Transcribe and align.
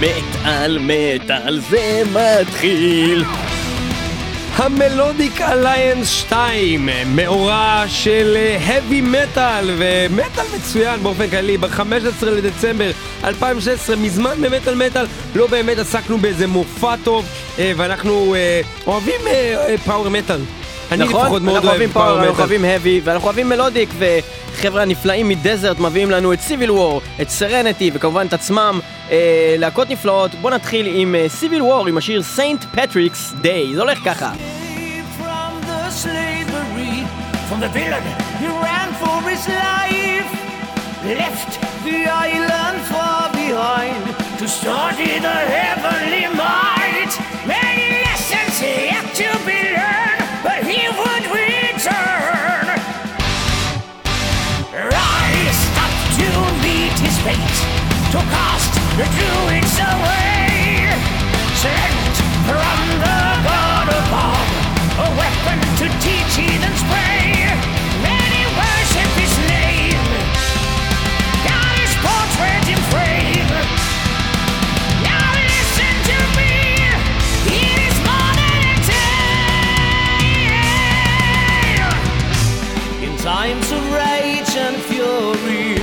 מטאל 0.00 0.78
מטאל 0.80 1.60
זה 1.70 2.02
מתחיל 2.12 3.24
המלודיק 4.56 5.40
אליינס 5.40 6.08
2, 6.10 6.88
מאורע 7.06 7.84
של 7.88 8.36
heavy 8.66 9.14
metal 9.14 9.64
ומטאל 9.78 10.44
מצוין 10.56 11.02
באופן 11.02 11.30
כללי 11.30 11.56
ב-15 11.56 12.26
לדצמבר 12.26 12.90
2016, 13.24 13.96
מזמן 13.96 14.40
במטאל 14.40 14.74
מטאל 14.74 15.06
לא 15.34 15.46
באמת 15.46 15.78
עסקנו 15.78 16.18
באיזה 16.18 16.46
מופע 16.46 16.94
טוב 17.04 17.26
אה, 17.58 17.72
ואנחנו 17.76 18.34
אה, 18.34 18.60
אוהבים 18.86 19.20
פאוור 19.84 20.08
מטאל. 20.08 20.40
אני 20.92 21.04
נכון, 21.04 21.22
לפחות 21.22 21.42
מאוד 21.42 21.64
אוהב 21.64 21.92
פאוור 21.92 22.16
מטאל. 22.16 22.28
אנחנו 22.28 22.38
אוהבים 22.38 22.64
heavy 22.64 23.00
ואנחנו 23.04 23.26
אוהבים 23.26 23.48
מלודיק 23.48 23.90
וחבר'ה 23.98 24.82
הנפלאים 24.82 25.28
מדזרט 25.28 25.78
מביאים 25.78 26.10
לנו 26.10 26.32
את 26.32 26.40
סיביל 26.40 26.70
וור, 26.70 27.00
את 27.22 27.30
סרנטי 27.30 27.90
וכמובן 27.94 28.26
את 28.26 28.32
עצמם, 28.32 28.80
אה, 29.10 29.54
להקות 29.58 29.90
נפלאות. 29.90 30.34
בואו 30.34 30.54
נתחיל 30.54 30.86
עם 30.94 31.14
Civil 31.28 31.62
War 31.62 31.86
עם 31.86 31.96
השיר 31.98 32.22
Saint 32.22 32.64
Patrick's 32.64 33.34
Day, 33.40 33.74
זה 33.74 33.80
הולך 33.80 33.98
ככה. 34.04 34.32
slavery 36.04 36.96
from 37.48 37.58
the 37.64 37.70
villain 37.78 38.04
he 38.42 38.46
ran 38.46 38.88
for 39.02 39.18
his 39.30 39.42
life 39.48 40.30
left 41.04 41.50
the 41.88 41.98
island 42.30 42.78
far 42.92 43.22
behind 43.32 44.04
to 44.38 44.46
study 44.46 45.18
the 45.18 45.38
heavenly 45.56 46.24
might 46.36 47.12
many 47.52 47.77
to 58.18 58.24
cast 58.34 58.74
the 58.98 59.06
druids 59.14 59.78
away 59.78 60.90
sent 61.62 62.14
from 62.48 62.78
the 63.04 63.20
god 63.46 63.86
above 64.00 64.48
a 65.06 65.08
weapon 65.20 65.58
to 65.78 65.86
teach 66.02 66.32
heathens 66.34 66.82
pray. 66.90 67.46
Many 68.02 68.42
worship 68.58 69.10
his 69.22 69.34
name. 69.46 70.02
Got 71.46 71.74
his 71.82 71.94
portrait 72.02 72.64
in 72.74 72.80
frame. 72.90 73.50
Now 75.06 75.28
listen 75.52 75.94
to 76.10 76.18
me. 76.38 76.54
It 77.62 77.78
is 77.88 77.96
more 78.08 78.32
than 78.40 78.60
a 78.74 78.76
tale. 78.90 80.34
In 83.06 83.12
times 83.18 83.68
of 83.70 83.82
rage 83.92 84.52
and 84.66 84.76
fury, 84.90 85.78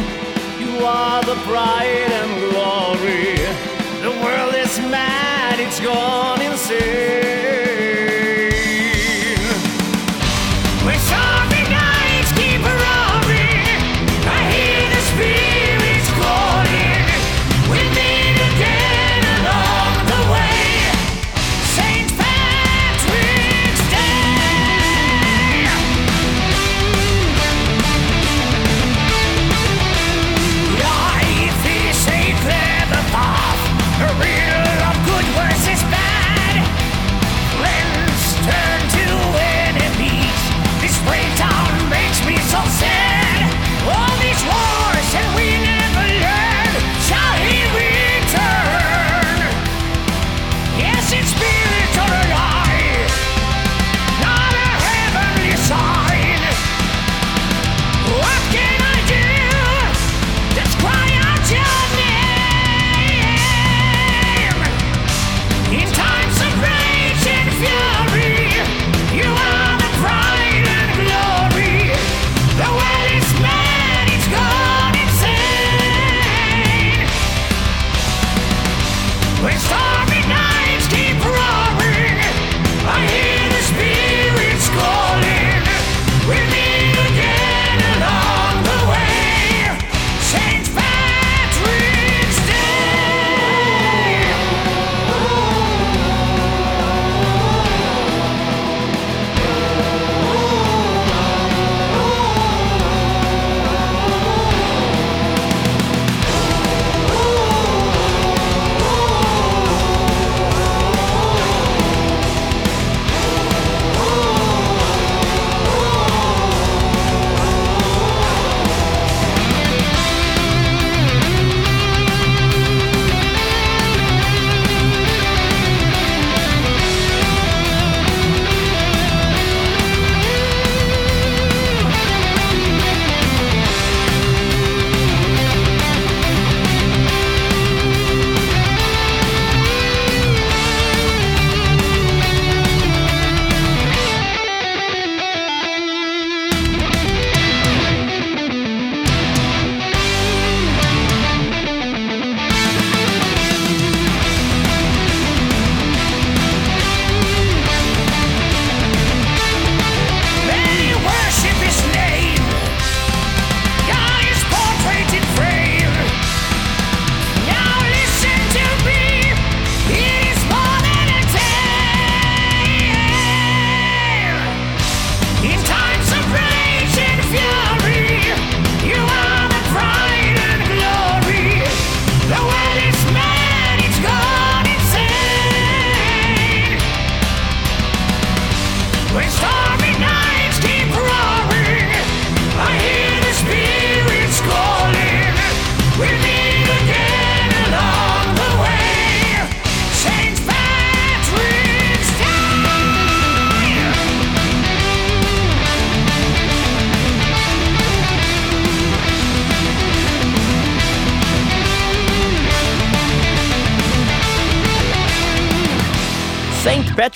you 0.59 0.71
are 0.85 1.21
the 1.23 1.37
pride 1.47 2.14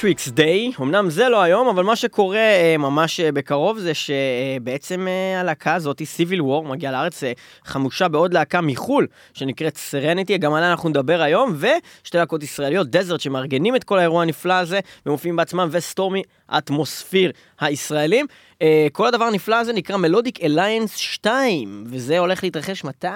Patrick's 0.09 0.27
Day, 0.27 0.71
אמנם 0.81 1.09
זה 1.09 1.29
לא 1.29 1.41
היום, 1.41 1.67
אבל 1.67 1.83
מה 1.83 1.95
שקורה 1.95 2.37
אה, 2.37 2.75
ממש 2.77 3.19
אה, 3.19 3.31
בקרוב 3.31 3.79
זה 3.79 3.91
שבעצם 3.93 5.07
אה, 5.07 5.39
הלהקה 5.39 5.73
הזאת, 5.75 6.01
Civil 6.05 6.41
War, 6.41 6.65
מגיעה 6.65 6.91
לארץ 6.91 7.23
אה, 7.23 7.31
חמושה 7.65 8.07
בעוד 8.07 8.33
להקה 8.33 8.61
מחול, 8.61 9.07
שנקראת 9.33 9.77
Serenity, 9.77 10.37
גם 10.37 10.53
עליה 10.53 10.71
אנחנו 10.71 10.89
נדבר 10.89 11.21
היום, 11.21 11.55
ושתי 11.57 12.17
להקות 12.17 12.43
ישראליות, 12.43 12.89
Desert, 12.89 13.19
שמארגנים 13.19 13.75
את 13.75 13.83
כל 13.83 13.99
האירוע 13.99 14.21
הנפלא 14.21 14.53
הזה, 14.53 14.79
ומופיעים 15.05 15.35
בעצמם, 15.35 15.69
ו 15.71 15.79
Stormy 15.79 16.23
Atmosphere 16.57 17.31
הישראלים. 17.59 18.25
אה, 18.61 18.87
כל 18.91 19.07
הדבר 19.07 19.25
הנפלא 19.25 19.55
הזה 19.55 19.73
נקרא 19.73 19.97
Melodic 19.97 20.43
Alliance 20.43 20.95
2, 20.95 21.83
וזה 21.87 22.19
הולך 22.19 22.43
להתרחש 22.43 22.83
מתי? 22.83 23.07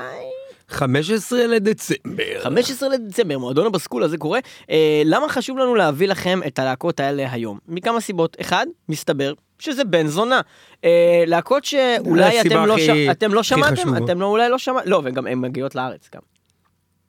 15 0.74 1.48
לדצמבר. 1.48 2.24
15 2.44 2.90
לדצמבר, 2.90 3.38
מועדון 3.38 3.66
הבסקולה 3.66 4.04
זה 4.04 4.18
קורה. 4.18 4.40
אה, 4.70 5.02
למה 5.06 5.30
חשוב 5.30 5.58
לנו 5.58 5.76
להביא 5.76 6.08
לכם 6.08 6.40
את 6.48 6.60
הלהקות 6.60 7.00
האלה 7.00 7.32
היום? 7.32 7.58
מכמה 7.68 8.02
סיבות. 8.02 8.38
אחד, 8.42 8.66
מסתבר 8.90 9.34
שזה 9.60 9.84
בן 9.84 10.08
זונה. 10.08 10.42
אה, 10.84 11.24
להקות 11.28 11.66
שאולי 11.66 12.42
אתם 12.42 12.66
לא, 12.66 12.74
הכי- 12.74 12.86
ש... 12.86 12.90
אתם 13.12 13.34
לא 13.34 13.44
שמעתם, 13.44 13.76
חשובה. 13.76 13.98
אתם 13.98 14.22
לא, 14.22 14.26
אולי 14.26 14.50
לא 14.50 14.58
שמעתם, 14.58 14.90
לא, 14.90 15.02
וגם 15.06 15.28
הן 15.28 15.40
מגיעות 15.40 15.76
לארץ 15.76 16.10
גם. 16.16 16.22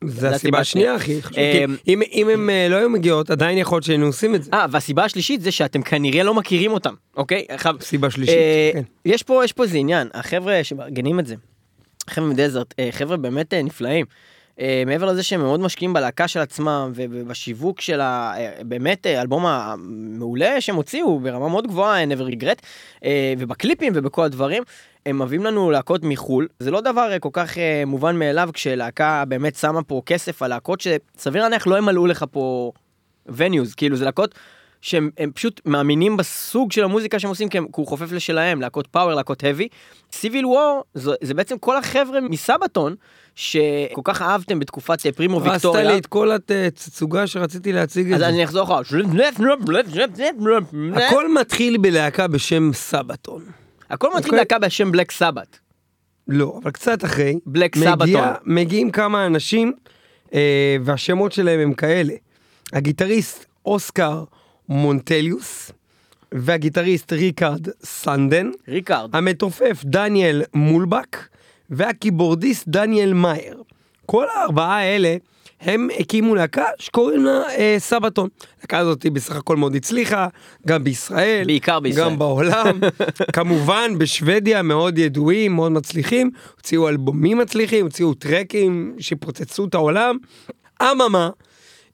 זה 0.07 0.29
הסיבה 0.31 0.59
השנייה 0.59 0.95
הכי 0.95 1.23
חשובה. 1.23 1.41
אה, 1.41 1.65
אם- 1.89 2.03
אם 2.13 2.29
הם 2.29 2.51
אה, 2.51 2.67
לא 2.71 2.77
היו 2.77 2.91
מגיעות, 2.91 3.31
עדיין 3.31 3.59
יכול 3.59 3.77
להיות 3.77 3.85
שהיינו 3.85 4.07
עושים 4.07 4.35
את 4.35 4.43
זה. 4.43 4.51
אה, 4.55 4.67
והסיבה 4.71 5.05
השלישית 5.05 5.41
זה 5.41 5.53
שאתם 5.53 5.83
כנראה 5.83 6.23
לא 6.23 6.35
מכירים 6.35 6.73
אותם, 6.73 6.95
אוקיי? 7.17 7.47
סיבה 7.81 8.11
שלישית. 8.11 8.35
אה, 8.37 8.71
כן. 8.73 8.83
יש 9.05 9.23
פה 9.23 9.43
איזה 9.63 9.79
עניין, 9.79 10.09
החבר'ה 10.15 10.61
שמארגנים 10.65 11.21
את 11.21 11.27
זה, 11.27 11.35
חבר'ה 12.11 12.29
מדזרט, 12.29 12.75
אה, 12.79 12.89
חבר'ה 12.93 13.17
באמת 13.17 13.55
אה, 13.55 13.63
נפלאים. 13.63 14.07
אה, 14.61 14.83
מעבר 14.87 15.07
לזה 15.07 15.23
שהם 15.23 15.41
מאוד 15.41 15.61
משקיעים 15.61 15.93
בלהקה 15.93 16.29
של 16.29 16.41
עצמם 16.41 16.93
ובשיווק 16.95 17.81
של 17.81 18.01
ה... 18.01 18.35
באמת 18.63 19.07
האלבום 19.07 19.47
המעולה 19.47 20.61
שהם 20.61 20.77
הוציאו 20.77 21.21
ברמה 21.21 21.49
מאוד 21.49 21.67
גבוהה, 21.67 22.05
never 22.05 22.33
regret, 22.35 22.63
ובקליפים 23.39 23.93
ובכל 23.97 24.23
הדברים, 24.23 24.63
הם 25.07 25.23
מביאים 25.23 25.45
לנו 25.45 25.71
להקות 25.71 26.01
מחול. 26.05 26.49
זה 26.59 26.71
לא 26.71 26.81
דבר 26.81 27.19
כל 27.21 27.29
כך 27.33 27.55
מובן 27.87 28.17
מאליו 28.17 28.51
כשלהקה 28.53 29.25
באמת 29.29 29.55
שמה 29.55 29.83
פה 29.83 30.03
כסף 30.07 30.43
על 30.43 30.51
להקות 30.51 30.81
שסביר 30.81 31.43
להניח 31.43 31.67
לא 31.67 31.79
ימלאו 31.79 32.07
לך 32.07 32.25
פה 32.31 32.73
venues, 33.29 33.75
כאילו 33.77 33.97
זה 33.97 34.05
להקות 34.05 34.35
שהם 34.85 35.11
הם 35.19 35.31
פשוט 35.35 35.61
מאמינים 35.65 36.17
בסוג 36.17 36.73
של 36.73 36.85
המוזיקה 36.85 37.19
שהם 37.19 37.29
עושים 37.29 37.49
כי 37.49 37.59
הוא 37.59 37.87
חופף 37.87 38.13
לשלהם, 38.13 38.61
להקות 38.61 38.87
פאוור, 38.87 39.15
להקות 39.15 39.45
האבי. 39.45 39.69
סיביל 40.13 40.47
וור 40.47 40.85
זה, 40.95 41.13
זה 41.21 41.35
בעצם 41.35 41.59
כל 41.59 41.77
החבר'ה 41.77 42.21
מסבתון 42.21 42.95
שכל 43.35 44.01
כך 44.05 44.23
אהבתם 44.23 44.59
בתקופת 44.61 45.07
אה, 45.07 45.13
פרימו 45.13 45.37
הרסת 45.37 45.51
ויקטוריה. 45.53 45.93
לי 45.93 45.99
את 45.99 46.07
כל 46.07 46.31
התצוגה 46.33 47.27
שרציתי 47.27 47.73
להציג 47.73 48.07
את 48.07 48.15
אז 48.15 48.19
זה. 48.21 48.29
אני 48.29 48.45
אחזור 48.45 48.65
אחורה. 48.65 48.83
הכל 50.95 51.35
מתחיל 51.35 51.77
בלהקה 51.77 52.27
בשם 52.29 52.71
סבתון. 52.73 53.45
הכל 53.91 54.09
מתחיל 54.09 54.25
אוקיי. 54.25 54.39
להקה 54.39 54.59
בשם 54.59 54.93
בלק 54.93 55.11
סבת. 55.11 55.59
לא, 56.29 56.59
אבל 56.63 56.71
קצת 56.71 57.05
אחרי. 57.05 57.39
בלק 57.47 57.77
סבתון. 57.77 58.29
מגיעים 58.45 58.91
כמה 58.91 59.27
אנשים, 59.27 59.73
אה, 60.35 60.77
והשמות 60.85 61.33
שלהם 61.33 61.61
הם 61.61 61.75
כאלה. 61.75 62.15
הגיטריסט 62.73 63.47
אוסקר 63.67 64.25
מונטליוס, 64.69 65.71
והגיטריסט 66.33 67.13
ריקארד 67.13 67.69
סנדן, 67.85 68.51
ריקארד. 68.69 69.17
המתופף 69.17 69.83
דניאל 69.85 70.43
מולבק, 70.55 71.17
והקיבורדיסט 71.71 72.69
דניאל 72.69 73.13
מאייר. 73.13 73.63
כל 74.07 74.27
הארבעה 74.35 74.79
האלה, 74.79 75.17
הם 75.61 75.89
הקימו 75.99 76.35
להקה 76.35 76.65
שקוראים 76.79 77.25
לה 77.25 77.43
אה, 77.57 77.77
Sabaton. 77.79 78.29
הלהקה 78.59 78.79
הזאת 78.79 79.03
היא 79.03 79.13
בסך 79.13 79.37
הכל 79.37 79.57
מאוד 79.57 79.75
הצליחה, 79.75 80.29
גם 80.67 80.85
בישראל, 80.85 81.45
בעיקר 81.47 81.81
בישראל. 81.81 82.05
גם 82.05 82.19
בעולם, 82.19 82.81
כמובן 83.37 83.99
בשוודיה 83.99 84.63
מאוד 84.63 84.99
ידועים, 84.99 85.55
מאוד 85.55 85.73
מצליחים, 85.73 86.31
הוציאו 86.57 86.89
אלבומים 86.89 87.39
מצליחים, 87.39 87.85
הוציאו 87.85 88.15
טרקים 88.15 88.97
שפוצצו 88.99 89.65
את 89.65 89.75
העולם. 89.75 90.17
אממה, 90.83 91.31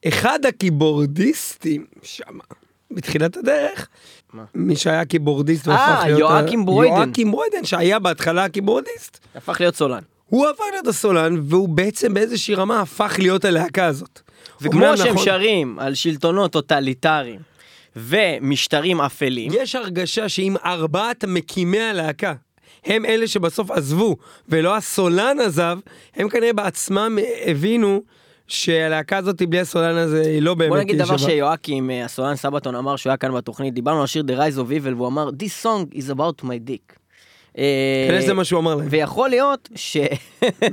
אחד 0.07 0.45
הקיבורדיסטים 0.45 1.85
שם, 2.03 2.37
בתחילת 2.95 3.37
הדרך, 3.37 3.87
מה? 4.33 4.43
מי 4.55 4.75
שהיה 4.75 5.05
קיבורדיסט 5.05 5.67
אה, 5.67 5.73
והפך 5.73 6.03
להיות... 6.05 6.19
יואקים 6.19 6.61
ה- 6.61 6.65
ברוידן. 6.65 6.95
יואקים 6.95 7.31
ברוידן, 7.31 7.63
שהיה 7.65 7.99
בהתחלה 7.99 8.43
הקיבורדיסט. 8.43 9.19
הפך 9.35 9.57
להיות 9.61 9.75
סולן. 9.75 10.01
הוא 10.25 10.47
הפך 10.47 10.63
להיות 10.71 10.87
הסולן, 10.87 11.35
והוא 11.43 11.69
בעצם 11.69 12.13
באיזושהי 12.13 12.55
רמה 12.55 12.81
הפך 12.81 13.15
להיות 13.19 13.45
הלהקה 13.45 13.85
הזאת. 13.85 14.19
וכמו 14.61 14.97
שהם 14.97 15.07
נכון- 15.13 15.25
שרים 15.25 15.79
על 15.79 15.95
שלטונות 15.95 16.51
טוטליטריים 16.51 17.39
ומשטרים 17.95 19.01
אפלים, 19.01 19.51
יש 19.55 19.75
הרגשה 19.75 20.29
שאם 20.29 20.55
ארבעת 20.65 21.25
מקימי 21.25 21.79
הלהקה 21.81 22.33
הם 22.85 23.05
אלה 23.05 23.27
שבסוף 23.27 23.71
עזבו, 23.71 24.17
ולא 24.49 24.75
הסולן 24.75 25.39
עזב, 25.39 25.77
הם 26.15 26.29
כנראה 26.29 26.53
בעצמם 26.53 27.17
הבינו 27.45 28.01
שהלהקה 28.51 29.17
הזאת 29.17 29.41
בלי 29.41 29.59
הסולן 29.59 29.97
הזה 29.97 30.21
היא 30.21 30.41
לא 30.41 30.53
באמת 30.53 30.69
בוא 30.69 30.77
נגיד 30.77 30.97
דבר. 30.97 31.17
שיואקים, 31.17 31.89
אה, 31.89 32.05
הסולן 32.05 32.35
סבתון 32.35 32.75
אמר 32.75 32.95
שהוא 32.95 33.09
היה 33.11 33.17
כאן 33.17 33.33
בתוכנית, 33.33 33.73
דיברנו 33.73 33.97
על 33.97 34.03
השיר 34.03 34.23
The 34.27 34.39
Rise 34.39 34.57
of 34.57 34.69
Evil 34.69 34.95
והוא 34.95 35.07
אמר 35.07 35.29
This 35.29 35.65
song 35.65 35.95
is 35.95 36.15
about 36.15 36.43
my 36.43 36.69
dick. 36.69 37.01
אה, 37.57 38.05
כנראה 38.07 38.21
שזה 38.21 38.33
מה 38.33 38.43
שהוא 38.43 38.59
אמר 38.59 38.75
להם. 38.75 38.87
ויכול 38.89 39.29
להיות 39.29 39.69
ש... 39.75 39.97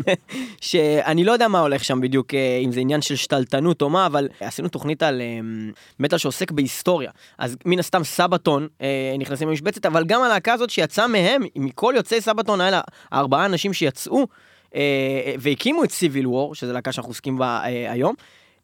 שאני 0.60 1.24
לא 1.24 1.32
יודע 1.32 1.48
מה 1.48 1.60
הולך 1.60 1.84
שם 1.84 2.00
בדיוק, 2.00 2.34
אה, 2.34 2.60
אם 2.64 2.72
זה 2.72 2.80
עניין 2.80 3.02
של 3.02 3.16
שתלטנות 3.16 3.82
או 3.82 3.90
מה, 3.90 4.06
אבל 4.06 4.28
עשינו 4.40 4.68
תוכנית 4.68 5.02
על 5.02 5.20
אה, 5.20 5.40
מטאל 6.00 6.18
שעוסק 6.18 6.50
בהיסטוריה. 6.50 7.10
אז 7.38 7.56
מן 7.64 7.78
הסתם 7.78 8.04
סבתון 8.04 8.68
נכנסים 9.18 9.48
למשבצת, 9.48 9.86
אבל 9.86 10.04
גם 10.04 10.22
הלהקה 10.22 10.52
הזאת 10.52 10.70
שיצאה 10.70 11.06
מהם, 11.06 11.42
מכל 11.56 11.94
יוצאי 11.96 12.20
סבתון, 12.20 12.60
האלה, 12.60 12.80
הארבעה 13.12 13.46
אנשים 13.46 13.72
שיצאו 13.72 14.26
והקימו 15.38 15.84
את 15.84 15.90
סיביל 15.90 16.26
וור, 16.26 16.54
שזו 16.54 16.72
להקה 16.72 16.92
שאנחנו 16.92 17.10
עוסקים 17.10 17.38
בה 17.38 17.60
אה, 17.64 17.92
היום. 17.92 18.14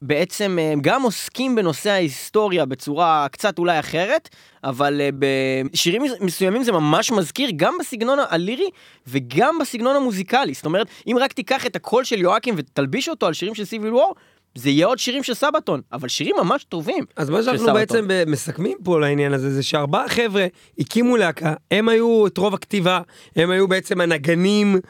בעצם 0.02 0.58
אה, 0.60 0.72
הם 0.72 0.80
גם 0.82 1.02
עוסקים 1.02 1.54
בנושא 1.54 1.90
ההיסטוריה 1.90 2.64
בצורה 2.64 3.26
קצת 3.32 3.58
אולי 3.58 3.78
אחרת, 3.78 4.28
אבל 4.64 5.00
אה, 5.00 5.08
בשירים 5.18 6.02
מסוימים 6.20 6.62
זה 6.62 6.72
ממש 6.72 7.12
מזכיר 7.12 7.50
גם 7.56 7.74
בסגנון 7.80 8.18
הלירי 8.28 8.70
וגם 9.06 9.58
בסגנון 9.60 9.96
המוזיקלי. 9.96 10.54
זאת 10.54 10.64
אומרת, 10.64 10.86
אם 11.06 11.16
רק 11.20 11.32
תיקח 11.32 11.66
את 11.66 11.76
הקול 11.76 12.04
של 12.04 12.20
יואקים 12.20 12.54
ותלביש 12.58 13.08
אותו 13.08 13.26
על 13.26 13.32
שירים 13.32 13.54
של 13.54 13.64
סיביל 13.64 13.94
וור, 13.94 14.14
זה 14.54 14.70
יהיה 14.70 14.86
עוד 14.86 14.98
שירים 14.98 15.22
של 15.22 15.34
סבתון, 15.34 15.80
אבל 15.92 16.08
שירים 16.08 16.34
ממש 16.42 16.64
טובים. 16.64 17.04
אז 17.16 17.30
מה 17.30 17.42
שאנחנו. 17.42 17.74
בעצם 17.74 18.04
ב- 18.08 18.24
מסכמים 18.26 18.78
פה 18.84 19.00
לעניין 19.00 19.32
הזה, 19.32 19.50
זה 19.50 19.62
שארבעה 19.62 20.08
חבר'ה 20.08 20.46
הקימו 20.78 21.16
להקה, 21.16 21.54
הם 21.70 21.88
היו 21.88 22.26
את 22.26 22.38
רוב 22.38 22.54
הכתיבה, 22.54 23.00
הם 23.36 23.50
היו 23.50 23.68
בעצם 23.68 24.00
הנגנים, 24.00 24.80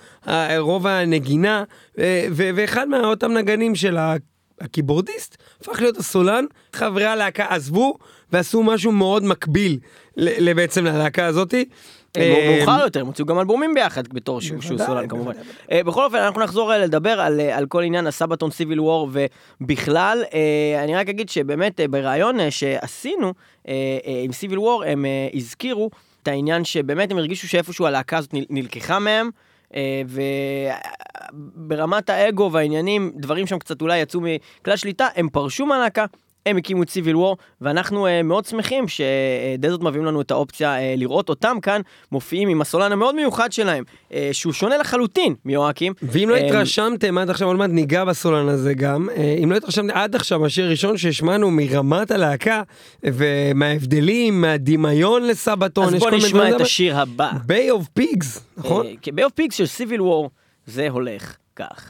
רוב 0.59 0.87
הנגינה, 0.87 1.65
אה, 1.99 2.27
ואחד 2.33 2.89
מאותם 2.89 3.33
נגנים 3.33 3.75
של 3.75 3.97
הקיבורדיסט 4.61 5.37
הפך 5.61 5.81
להיות 5.81 5.97
הסולן, 5.97 6.45
חברי 6.73 7.05
הלהקה 7.05 7.47
עזבו 7.49 7.95
ועשו 8.33 8.63
משהו 8.63 8.93
מאוד 8.93 9.25
מקביל 9.25 9.79
בעצם 10.57 10.85
ללהקה 10.85 11.27
הזאתי. 11.27 11.65
אה, 12.17 12.57
מאוחר 12.59 12.81
יותר, 12.85 13.01
הם 13.01 13.07
הוציאו 13.07 13.27
גם 13.27 13.39
אלבומים 13.39 13.75
ביחד 13.75 14.09
בתור 14.09 14.41
שהוא 14.41 14.79
סולן 14.87 15.09
כמובן. 15.09 15.33
אה, 15.73 15.83
בכל 15.85 16.05
אופן, 16.05 16.17
אנחנו 16.19 16.41
נחזור 16.41 16.73
אה, 16.73 16.79
לדבר 16.79 17.21
על, 17.21 17.67
כל 17.69 17.83
עניין 17.83 18.07
הסבתון 18.07 18.51
סיביל 18.51 18.81
וור 18.81 19.09
ובכלל, 19.61 20.25
אני 20.85 20.97
רק 20.97 21.09
אגיד 21.09 21.29
שבאמת 21.29 21.81
בריאיון 21.91 22.51
שעשינו 22.51 23.33
עם 24.25 24.33
סיביל 24.33 24.59
וור, 24.59 24.85
הם 24.85 25.05
הזכירו 25.35 25.91
את 26.23 26.29
העניין 26.29 26.65
שבאמת 26.65 27.11
הם 27.11 27.19
הרגישו 27.19 27.49
שאיפשהו 27.49 27.87
הלהקה 27.87 28.19
הזאת 28.19 28.35
נל- 28.35 28.45
נלקחה 28.51 28.99
מהם. 28.99 29.31
וברמת 31.33 32.11
האגו 32.11 32.51
והעניינים, 32.53 33.13
דברים 33.17 33.47
שם 33.47 33.59
קצת 33.59 33.83
אולי 33.83 33.99
יצאו 33.99 34.21
מכלל 34.21 34.77
שליטה, 34.77 35.09
הם 35.17 35.29
פרשו 35.29 35.67
מהלהקה, 35.67 36.05
הם 36.47 36.57
הקימו 36.57 36.83
סיביל 36.89 37.17
וור, 37.17 37.37
ואנחנו 37.61 38.07
uh, 38.07 38.11
מאוד 38.25 38.45
שמחים 38.45 38.85
שדזרט 38.89 39.81
מביאים 39.81 40.05
לנו 40.05 40.21
את 40.21 40.31
האופציה 40.31 40.77
uh, 40.77 40.81
לראות 40.97 41.29
אותם 41.29 41.57
כאן 41.63 41.81
מופיעים 42.13 42.49
עם 42.49 42.61
הסולן 42.61 42.93
המאוד 42.93 43.15
מיוחד 43.15 43.53
שלהם, 43.53 43.85
uh, 44.11 44.15
שהוא 44.33 44.53
שונה 44.53 44.79
לחלוטין 44.79 45.35
מיואקים. 45.45 45.93
ואם 46.03 46.31
לא 46.31 46.37
התרשמתם 46.37 47.19
עד 47.19 47.31
עכשיו, 47.31 47.49
עוד 47.49 47.57
מעט 47.57 47.71
ניגע 47.71 48.05
בסולן 48.05 48.49
הזה 48.49 48.75
גם, 48.75 49.09
אה, 49.17 49.37
אם 49.43 49.51
לא 49.51 49.57
התרשמתם 49.57 49.97
עד 49.97 50.15
עכשיו, 50.15 50.47
השיר 50.47 50.67
הראשון 50.67 50.97
שהשמענו 50.97 51.51
מרמת 51.51 52.11
הלהקה, 52.11 52.63
ומההבדלים, 53.03 54.41
מהדמיון 54.41 55.27
ל 55.27 55.34
Sabaton, 55.34 55.95
אז 55.95 56.01
בוא 56.01 56.11
נשמע. 56.11 56.57
את 56.57 56.61
השיר 56.61 56.99
הבא. 56.99 57.31
Bay 57.47 57.71
of 57.71 57.89
Pigs, 57.89 58.47
נכון? 58.57 58.87
Bay 59.13 59.25
of 59.25 59.33
Pigs 59.33 59.57
של 59.57 59.67
Civil 59.67 60.03
War, 60.03 60.31
זה 60.67 60.89
הולך 60.89 61.37
כך. 61.57 61.89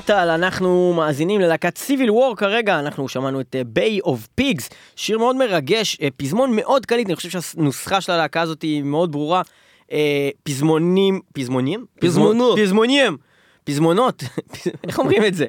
מטאל 0.00 0.30
אנחנו 0.30 0.92
מאזינים 0.96 1.40
ללהקת 1.40 1.78
Civil 1.78 2.10
War 2.10 2.36
כרגע, 2.36 2.78
אנחנו 2.78 3.08
שמענו 3.08 3.40
את 3.40 3.56
Bay 3.66 4.00
of 4.00 4.26
Pigs, 4.34 4.70
שיר 4.96 5.18
מאוד 5.18 5.36
מרגש, 5.36 5.98
אה, 6.02 6.08
פזמון 6.16 6.56
מאוד 6.56 6.86
קליט, 6.86 7.06
אני 7.06 7.16
חושב 7.16 7.40
שהנוסחה 7.40 8.00
של 8.00 8.12
הלהקה 8.12 8.40
הזאת 8.40 8.62
היא 8.62 8.82
מאוד 8.82 9.12
ברורה. 9.12 9.42
אה, 9.92 10.28
פזמונים, 10.42 11.20
פזמונים? 11.32 11.84
פזמונות. 12.00 12.58
פזמונים, 12.58 13.16
פזמונות, 13.64 14.22
איך 14.88 14.98
אומרים 14.98 15.24
את 15.24 15.34
זה? 15.34 15.46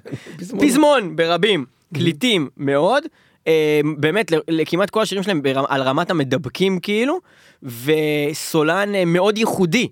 פזמון 0.62 1.16
ברבים, 1.16 1.64
קליטים 1.94 2.48
מאוד. 2.56 3.04
אה, 3.46 3.80
באמת, 3.96 4.32
לכמעט 4.48 4.90
כל 4.90 5.02
השירים 5.02 5.22
שלהם 5.22 5.42
על 5.68 5.82
רמת 5.82 6.10
המדבקים 6.10 6.80
כאילו, 6.80 7.18
וסולן 7.62 8.92
מאוד 9.06 9.38
ייחודי. 9.38 9.88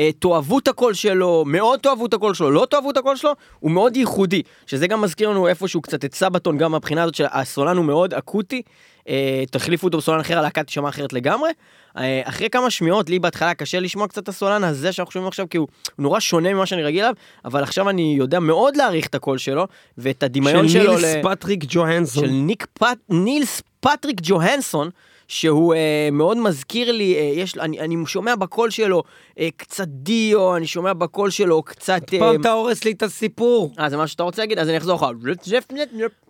אה, 0.00 0.10
תאהבו 0.18 0.58
את 0.58 0.68
הקול 0.68 0.94
שלו, 0.94 1.44
מאוד 1.46 1.80
תאהבו 1.80 2.06
את 2.06 2.14
הקול 2.14 2.34
שלו, 2.34 2.50
לא 2.50 2.66
תאהבו 2.70 2.90
את 2.90 2.96
הקול 2.96 3.16
שלו, 3.16 3.32
הוא 3.60 3.70
מאוד 3.70 3.96
ייחודי. 3.96 4.42
שזה 4.66 4.86
גם 4.86 5.00
מזכיר 5.00 5.28
לנו 5.30 5.48
איפשהו 5.48 5.80
קצת 5.82 6.04
את 6.04 6.14
Sabaton, 6.14 6.58
גם 6.58 6.72
מהבחינה 6.72 7.02
הזאת 7.02 7.14
שהסולן 7.14 7.76
הוא 7.76 7.84
מאוד 7.84 8.14
אקוטי. 8.14 8.62
אה, 9.08 9.42
תחליפו 9.50 9.86
אותו 9.86 9.98
בסולן 9.98 10.20
אחר, 10.20 10.38
הלהקה 10.38 10.62
תשמע 10.64 10.88
אחרת 10.88 11.12
לגמרי. 11.12 11.50
אה, 11.96 12.20
אחרי 12.24 12.50
כמה 12.50 12.70
שמיעות, 12.70 13.10
לי 13.10 13.18
בהתחלה 13.18 13.54
קשה 13.54 13.80
לשמוע 13.80 14.08
קצת 14.08 14.22
את 14.22 14.28
הסולן 14.28 14.64
הזה 14.64 14.92
שאנחנו 14.92 15.12
שומעים 15.12 15.28
עכשיו, 15.28 15.46
כי 15.50 15.58
הוא 15.58 15.68
נורא 15.98 16.20
שונה 16.20 16.54
ממה 16.54 16.66
שאני 16.66 16.82
רגיל 16.82 17.04
אליו, 17.04 17.14
אבל 17.44 17.62
עכשיו 17.62 17.88
אני 17.90 18.14
יודע 18.18 18.40
מאוד 18.40 18.76
להעריך 18.76 19.06
את 19.06 19.14
הקול 19.14 19.38
שלו, 19.38 19.66
ואת 19.98 20.22
הדמיון 20.22 20.68
של 20.68 20.80
שלו. 20.80 20.92
נילס 20.92 21.04
ל- 21.04 21.22
פטריק 21.22 21.64
ג'והנסון. 21.68 22.24
של 22.24 22.30
ניק 22.30 22.66
פט... 22.78 22.98
נילס 23.08 23.62
פטריק 23.80 24.20
ג'והנסון, 24.22 24.90
שהוא 25.28 25.74
אה, 25.74 26.08
מאוד 26.12 26.36
מזכיר 26.36 26.92
לי, 26.92 27.14
אה, 27.14 27.20
יש, 27.20 27.58
אני, 27.58 27.80
אני 27.80 27.96
שומע 28.06 28.36
בקול 28.36 28.70
שלו 28.70 29.02
אה, 29.38 29.48
קצת 29.56 29.88
דיו, 29.88 30.56
אני 30.56 30.66
שומע 30.66 30.92
בקול 30.92 31.30
שלו 31.30 31.62
קצת... 31.62 32.02
אה, 32.14 32.18
פעם 32.18 32.40
אתה 32.40 32.52
הורס 32.52 32.84
לי 32.84 32.90
את 32.90 33.02
הסיפור. 33.02 33.74
אה, 33.78 33.90
זה 33.90 33.96
מה 33.96 34.06
שאתה 34.06 34.22
רוצה 34.22 34.42
להגיד? 34.42 34.58
אז 34.58 34.68
אני 34.68 34.76
אחזור 34.76 34.96
לך. 34.96 35.06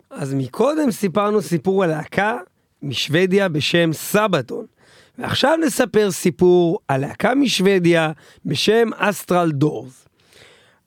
אז 0.09 0.33
מקודם 0.33 0.91
סיפרנו 0.91 1.41
סיפור 1.41 1.83
על 1.83 1.89
להקה 1.89 2.37
משוודיה 2.83 3.49
בשם 3.49 3.93
Sabaton. 3.93 4.65
ועכשיו 5.17 5.57
נספר 5.65 6.11
סיפור 6.11 6.79
על 6.87 7.01
להקה 7.01 7.35
משוודיה 7.35 8.11
בשם 8.45 8.89
Astral 8.95 9.51
Doors. 9.51 10.05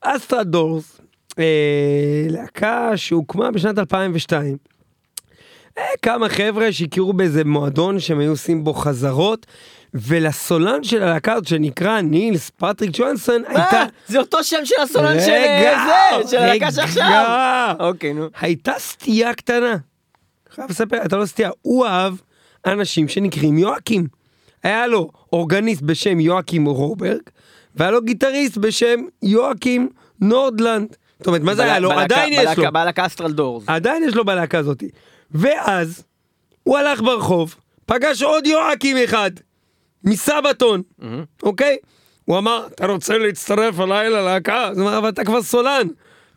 Astral 0.01 0.43
Doors, 0.43 1.01
אה, 1.39 2.27
להקה 2.31 2.97
שהוקמה 2.97 3.51
בשנת 3.51 3.79
2002. 3.79 4.57
אה, 5.79 5.85
כמה 6.03 6.29
חבר'ה 6.29 6.73
שהכירו 6.73 7.13
באיזה 7.13 7.45
מועדון 7.45 8.01
שהם 8.01 8.19
היו 8.19 8.31
עושים 8.31 8.65
בו 8.65 8.75
חזרות, 8.75 9.47
ולסולן 9.95 10.85
של 10.85 11.03
הלהקה 11.03 11.33
הזאת 11.33 11.47
שנקרא 11.47 12.01
נילס 12.01 12.51
פטריק 12.51 12.91
ג'ונסון 12.93 13.43
הייתה... 13.47 13.77
אה, 13.77 13.85
זה 14.07 14.19
אותו 14.19 14.45
שם 14.45 14.65
של 14.65 14.75
הסולן 14.83 15.21
של 15.21 15.31
אה, 15.31 16.09
זה, 16.23 16.31
של 16.31 16.37
הלהקה. 16.37 16.73
שעכשיו. 16.73 17.75
אוקיי, 17.81 18.15
נו. 18.15 18.29
הייתה 18.41 18.73
סטייה 18.79 19.35
קטנה. 19.35 19.77
חייב 20.55 20.71
לספר, 20.71 20.97
אתה 21.05 21.17
לא 21.17 21.27
סטייה, 21.27 21.51
הוא 21.63 21.87
אהב 21.87 22.15
אנשים 22.67 23.09
שנקראים 23.09 23.59
יואקים. 23.59 24.07
היה 24.63 24.87
לו 24.87 25.11
אורגניסט 25.33 25.83
בשם 25.83 26.21
יואקים 26.21 26.65
רוברג, 26.67 27.21
והיה 27.77 27.91
לו 27.91 28.03
גיטריסט 28.03 28.57
בשם 28.57 29.01
יואקים 29.23 29.89
נורדלנד. 30.21 30.97
זאת 31.19 31.27
אומרת, 31.27 31.43
מה 31.43 31.55
זה 31.55 31.65
היה 31.65 31.79
לו? 31.79 31.93
עדיין 31.93 32.33
יש 32.33 32.59
לו. 32.59 32.73
בלהקה 32.73 33.07
Astral 33.07 33.33
Doors. 33.33 33.65
עדיין 33.67 34.05
יש 34.05 34.15
לו 34.15 34.25
בלהקה 34.25 34.59
הזאתי. 34.59 34.89
ואז, 35.31 36.05
הוא 36.63 36.79
הלך 36.79 37.01
ברחוב, 37.01 37.55
פגש 37.87 38.23
עוד 38.23 38.47
יואקים 38.47 38.97
אחד, 39.05 39.31
מסבתון, 40.05 40.83
אוקיי? 41.43 41.77
הוא 42.25 42.39
אמר, 42.39 42.67
אתה 42.67 42.87
רוצה 42.87 43.19
להצטרף 43.19 43.81
אליי 43.81 44.11
ללהקה? 44.11 44.65
אז 44.69 44.79
הוא 44.79 44.89
אמר, 44.89 44.99
אבל 44.99 45.09
אתה 45.09 45.25
כבר 45.25 45.43
סולן, 45.43 45.87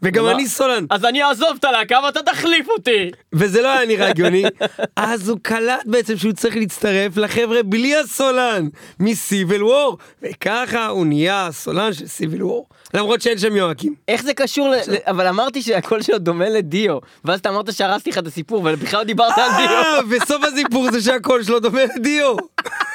וגם 0.01 0.27
אני 0.27 0.47
סולן. 0.47 0.85
אז 0.89 1.05
אני 1.05 1.23
אעזוב 1.23 1.57
את 1.59 1.65
הלהקה 1.65 1.99
ואתה 2.05 2.21
תחליף 2.21 2.69
אותי. 2.69 3.11
וזה 3.33 3.61
לא 3.61 3.67
היה 3.67 3.85
נראה 3.85 4.09
הגיוני, 4.11 4.43
אז 4.95 5.29
הוא 5.29 5.39
קלט 5.41 5.85
בעצם 5.85 6.17
שהוא 6.17 6.33
צריך 6.33 6.55
להצטרף 6.55 7.17
לחבר'ה 7.17 7.63
בלי 7.63 7.95
הסולן 7.95 8.67
מסיביל 8.99 9.63
וור, 9.63 9.97
וככה 10.23 10.87
הוא 10.87 11.05
נהיה 11.05 11.47
הסולן 11.47 11.93
של 11.93 12.07
סיביל 12.07 12.43
וור, 12.43 12.67
למרות 12.93 13.21
שאין 13.21 13.37
שם 13.37 13.55
יואקים. 13.55 13.95
איך 14.07 14.23
זה 14.23 14.33
קשור 14.33 14.69
ל... 14.69 14.75
אבל 15.05 15.27
אמרתי 15.27 15.61
שהקול 15.61 16.01
שלו 16.01 16.17
דומה 16.17 16.49
לדיו, 16.49 16.97
ואז 17.25 17.39
אתה 17.39 17.49
אמרת 17.49 17.73
שהרסתי 17.73 18.09
לך 18.09 18.17
את 18.17 18.27
הסיפור, 18.27 18.61
ובכלל 18.65 19.03
דיברת 19.03 19.37
על 19.37 19.51
דיו. 19.57 19.69
אה, 19.69 19.99
וסוף 20.09 20.43
הסיפור 20.43 20.91
זה 20.91 21.01
שהקול 21.01 21.43
שלו 21.43 21.59
דומה 21.59 21.81
לדיו. 21.95 22.35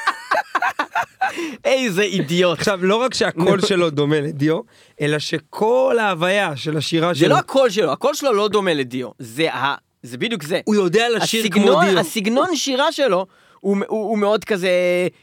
איזה 1.65 2.01
אידיוט. 2.01 2.57
עכשיו, 2.59 2.79
לא 2.81 2.95
רק 2.95 3.13
שהקול 3.13 3.61
שלו 3.61 3.89
דומה 3.89 4.21
לדיו, 4.21 4.59
אלא 5.01 5.19
שכל 5.19 5.97
ההוויה 5.99 6.55
של 6.55 6.77
השירה 6.77 7.13
זה 7.13 7.19
שלו, 7.19 7.29
לא 7.29 7.37
הקול 7.37 7.69
שלו, 7.69 7.91
הקול 7.91 8.13
שלו 8.13 8.33
לא 8.33 8.47
דומה 8.47 8.73
לדיו. 8.73 9.09
זה 9.19 9.53
ה... 9.53 9.75
זה 10.03 10.17
בדיוק 10.17 10.43
זה. 10.43 10.61
הוא 10.65 10.75
יודע 10.75 11.05
לשיר 11.15 11.45
כמו 11.51 11.61
הסגנון, 11.61 11.85
דיו. 11.85 11.99
הסגנון 11.99 12.55
שירה 12.55 12.91
שלו 12.91 13.25
הוא, 13.59 13.77
הוא, 13.87 14.09
הוא 14.09 14.17
מאוד 14.17 14.43
כזה, 14.43 14.69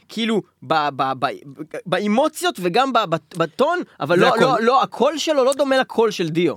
כאילו, 0.09 0.41
ב, 0.63 0.73
ב, 0.95 1.03
ב, 1.19 1.25
באמוציות 1.85 2.55
וגם 2.61 2.91
בטון, 3.37 3.79
אבל 3.99 4.19
זה 4.19 4.21
לא, 4.21 4.27
הכל. 4.27 4.39
לא, 4.39 4.57
לא, 4.61 4.83
הקול 4.83 5.17
שלו 5.17 5.43
לא 5.43 5.53
דומה 5.53 5.77
לקול 5.77 6.11
של 6.11 6.29
דיו. 6.29 6.55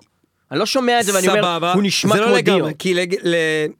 אני 0.54 0.60
לא 0.60 0.66
שומע 0.66 1.00
את 1.00 1.04
זה 1.04 1.14
ואני 1.14 1.28
אומר, 1.28 1.72
הוא 1.72 1.82
נשמע 1.82 2.16
זה 2.16 2.22
כמו 2.22 2.34
לא 2.34 2.40
דיו. 2.40 2.66
כי 2.78 2.94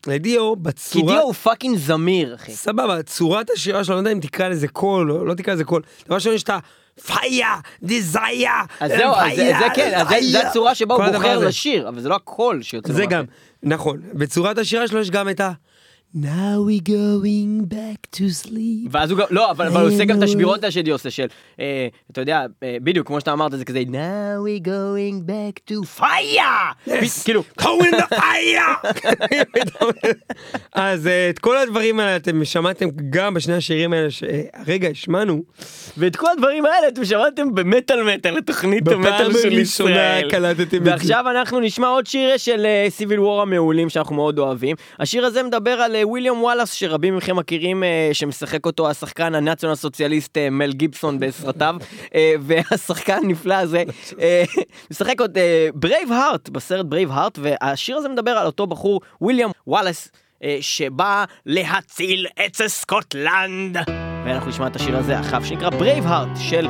לדיו, 0.06 0.54
כי 0.54 0.60
בצורה... 0.62 1.12
דיו 1.12 1.22
הוא 1.22 1.32
fucking 1.33 1.78
זמיר, 1.78 2.34
אחי. 2.34 2.52
סבבה, 2.52 3.02
צורת 3.02 3.50
השירה 3.50 3.84
שלו, 3.84 3.94
לא 3.94 4.00
יודע 4.00 4.12
אם 4.12 4.20
תקרא 4.20 4.48
לזה 4.48 4.68
קול 4.68 5.12
או 5.12 5.24
לא 5.24 5.34
תקרא 5.34 5.54
לזה 5.54 5.64
קול. 5.64 5.82
דבר 6.06 6.14
ראשון 6.14 6.34
יש 6.34 6.42
את 6.42 6.50
ה-fire, 6.50 7.84
desire, 7.84 8.66
אז 8.80 8.90
זהו, 8.90 9.14
זה, 9.37 9.66
כן, 9.74 10.02
זה. 10.20 10.48
הצורה 10.48 10.74
שבה 10.74 10.94
הוא 10.94 11.06
בוחר. 11.06 11.38
לשיר, 11.38 11.88
אבל 11.88 12.00
זה 12.00 12.08
לא 12.08 12.14
הקול 12.14 12.62
שיוצא 12.62 12.88
לו 12.88 12.94
זה. 12.94 13.06
גם, 13.06 13.24
נכון. 13.62 14.00
בצורת 14.12 14.58
השירה 14.58 14.88
שלו 14.88 15.00
יש 15.00 15.10
גם 15.10 15.28
את 15.28 15.40
ה... 15.40 15.52
Now 16.14 16.62
we 16.62 16.79
going 16.79 17.64
back 17.64 18.09
to 18.12 18.29
sleep. 18.46 18.88
ואז 18.90 19.11
הוא 19.11 19.18
גם, 19.18 19.27
לא, 19.31 19.50
אבל, 19.50 19.66
אבל 19.66 19.81
הוא 19.81 19.90
עושה 19.90 20.05
גם 20.05 20.18
את 20.18 20.22
השבירות 20.22 20.62
האלה 20.62 20.70
שדיו 20.70 20.90
עושה 20.90 21.11
של, 21.11 21.27
אה, 21.61 21.88
אתה 22.12 22.20
יודע, 22.20 22.46
אה, 22.62 22.77
בדיוק 22.83 23.07
כמו 23.07 23.20
שאתה 23.20 23.33
אמרת, 23.33 23.53
זה 23.53 23.64
כזה, 23.64 23.83
now 23.88 24.38
we 24.46 24.66
going 24.66 25.29
back 25.29 25.72
to 25.72 26.00
fire! 26.00 26.88
Yes. 26.88 27.24
כאילו, 27.24 27.42
Go 27.61 27.64
in 27.64 27.94
the 27.94 28.14
fire! 28.14 28.88
אז 30.72 31.07
אה, 31.07 31.31
את 31.31 31.38
כל 31.38 31.59
הדברים 31.59 32.00
האלה 32.00 32.16
אתם 32.16 32.44
שמעתם 32.44 32.88
גם 33.11 33.35
בשני 33.35 33.55
השירים 33.55 33.92
האלה 33.92 34.11
שהרגע 34.11 34.88
השמענו. 34.88 35.42
ואת 35.98 36.16
כל 36.16 36.27
הדברים 36.37 36.64
האלה 36.64 36.88
אתם 36.88 37.05
שמעתם 37.05 37.55
במטאל 37.55 38.03
מטאל, 38.03 38.35
לתוכנית 38.37 38.88
המטאל 38.88 39.33
של 39.42 39.53
ישראל. 39.53 40.31
ועכשיו 40.85 41.24
אנחנו 41.31 41.61
נשמע 41.61 41.87
עוד 41.87 42.07
שיר 42.07 42.37
של 42.37 42.66
סיביל 42.88 43.20
וור 43.20 43.42
המעולים 43.42 43.88
שאנחנו 43.88 44.14
מאוד 44.14 44.38
אוהבים. 44.38 44.77
השיר 44.98 45.27
הזה 45.27 45.42
מדבר 45.42 45.70
על 45.70 46.03
וויליאם 46.04 46.42
וואלאס 46.42 46.72
שרבים 46.72 47.16
מכם 47.16 47.36
מכירים, 47.36 47.84
אה, 47.84 48.10
שמשחק 48.12 48.66
אותו 48.66 48.90
השחקן 48.90 49.34
הנאציונל 49.34 49.74
סוציאליסט 49.74 50.38
אה, 50.38 50.50
מל 50.50 50.72
גיבסון 50.72 51.18
בסרטיו, 51.18 51.76
אה, 52.14 52.34
והשחקן 52.46 53.18
הנפלא 53.24 53.54
הזה 53.54 53.82
משחק 54.90 55.20
עוד 55.20 55.38
Braveheart 55.74 56.48
בסרט 56.48 56.86
Braveheart, 56.87 57.38
והשיר 57.42 57.96
הזה 57.96 58.08
מדבר 58.08 58.30
על 58.30 58.46
אותו 58.46 58.66
בחור 58.66 59.00
וויליאם 59.20 59.50
וואלאס. 59.66 60.10
שבא 60.60 61.24
להציל 61.46 62.26
את 62.46 62.62
סקוטלנד. 62.66 63.76
ואנחנו 64.24 64.50
נשמע 64.50 64.66
את 64.66 64.76
השיר 64.76 64.96
הזה 64.96 65.20
אחריו 65.20 65.44
שנקרא 65.44 65.70
Braveheart 65.70 66.28
של. 66.38 66.66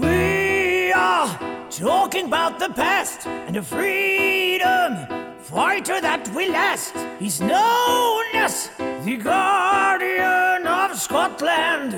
We 0.00 0.92
are 0.94 1.28
talking 1.70 2.26
about 2.26 2.58
the 2.58 2.72
past 2.76 3.26
and 3.46 3.54
the 3.54 3.62
freedom 3.62 5.20
fighter 5.50 6.00
that 6.00 6.28
will 6.34 6.52
last. 6.52 6.94
He's 7.18 7.40
known 7.40 8.24
as 8.40 8.70
the 9.04 9.16
guardian 9.18 10.66
of 10.66 10.98
Scotland. 10.98 11.92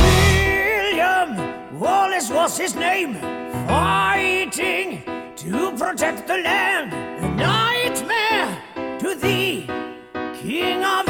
William 0.00 1.78
Wallace 1.78 2.30
was 2.30 2.56
his 2.56 2.74
name, 2.74 3.14
fighting 3.68 5.02
to 5.36 5.72
protect 5.76 6.26
the 6.26 6.38
land. 6.38 6.90
A 7.26 7.28
nightmare 7.36 8.50
to 8.98 9.14
the 9.14 9.66
King 10.40 10.82
of 10.82 11.09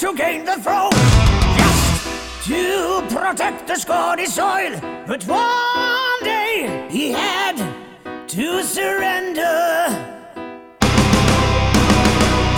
to 0.00 0.14
gain 0.14 0.46
the 0.46 0.56
throne, 0.62 0.90
just 1.58 2.46
to 2.46 3.02
protect 3.14 3.66
the 3.66 3.76
Scottish 3.76 4.30
soil. 4.30 4.80
But 5.06 5.22
one 5.24 6.22
day 6.22 6.88
he 6.90 7.12
had 7.12 7.58
to 8.28 8.62
surrender. 8.62 10.24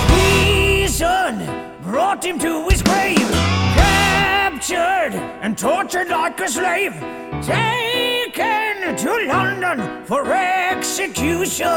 Treason 0.07 1.44
brought 1.83 2.24
him 2.24 2.38
to 2.38 2.68
his 2.68 2.81
grave, 2.81 3.28
captured 3.74 5.14
and 5.42 5.59
tortured 5.59 6.11
like 6.11 6.38
a 6.40 6.48
slave, 6.48 6.94
taken 7.42 8.94
to 8.96 9.26
London 9.26 10.05
for 10.05 10.33
execution. 10.33 11.72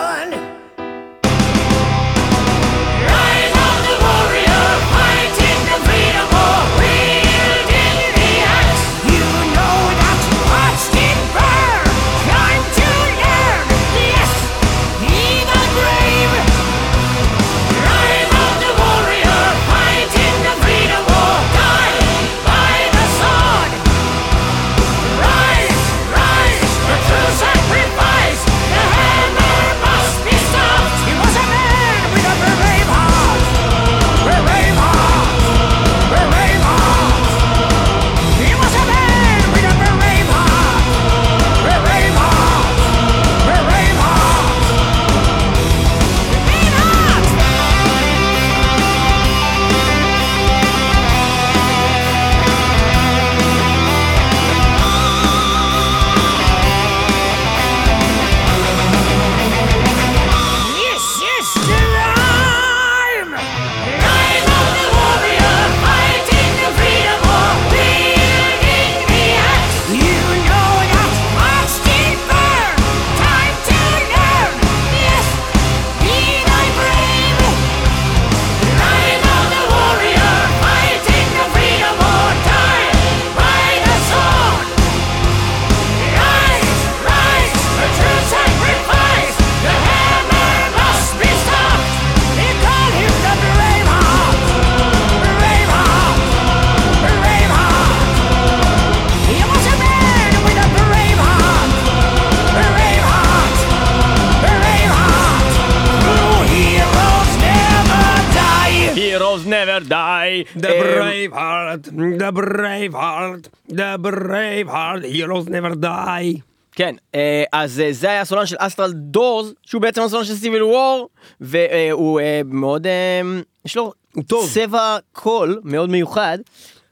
Die. 110.43 110.62
The 110.62 110.67
אמ, 110.67 110.84
brave 110.84 111.34
heart, 111.34 111.84
the 112.19 112.32
brave 112.32 112.93
heart, 112.93 113.43
the 113.69 113.98
brave 113.98 114.67
heart, 114.67 115.04
heroes 115.04 115.48
never 115.50 115.76
die. 115.76 116.41
כן, 116.71 116.95
אה, 117.15 117.43
אז 117.52 117.80
אה, 117.80 117.93
זה 117.93 118.10
היה 118.10 118.21
הסולן 118.21 118.45
של 118.45 118.56
Astral 118.60 118.91
Doors, 118.91 119.54
שהוא 119.65 119.82
בעצם 119.82 120.02
הסולן 120.02 120.24
של 120.24 120.36
Civil 120.36 120.63
War, 120.63 121.10
והוא 121.41 122.21
מאוד, 122.45 122.88
אה, 122.88 123.21
יש 123.65 123.78
לו 123.78 123.93
הוא 124.15 124.24
טוב. 124.24 124.50
צבע 124.54 124.98
קול 125.12 125.62
מאוד 125.63 125.89
מיוחד. 125.89 126.38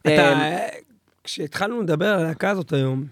אתה, 0.01 0.33
כשהתחלנו 1.23 1.81
לדבר 1.81 2.07
על 2.07 2.19
הלהקה 2.19 2.49
הזאת 2.49 2.73
היום, 2.73 3.05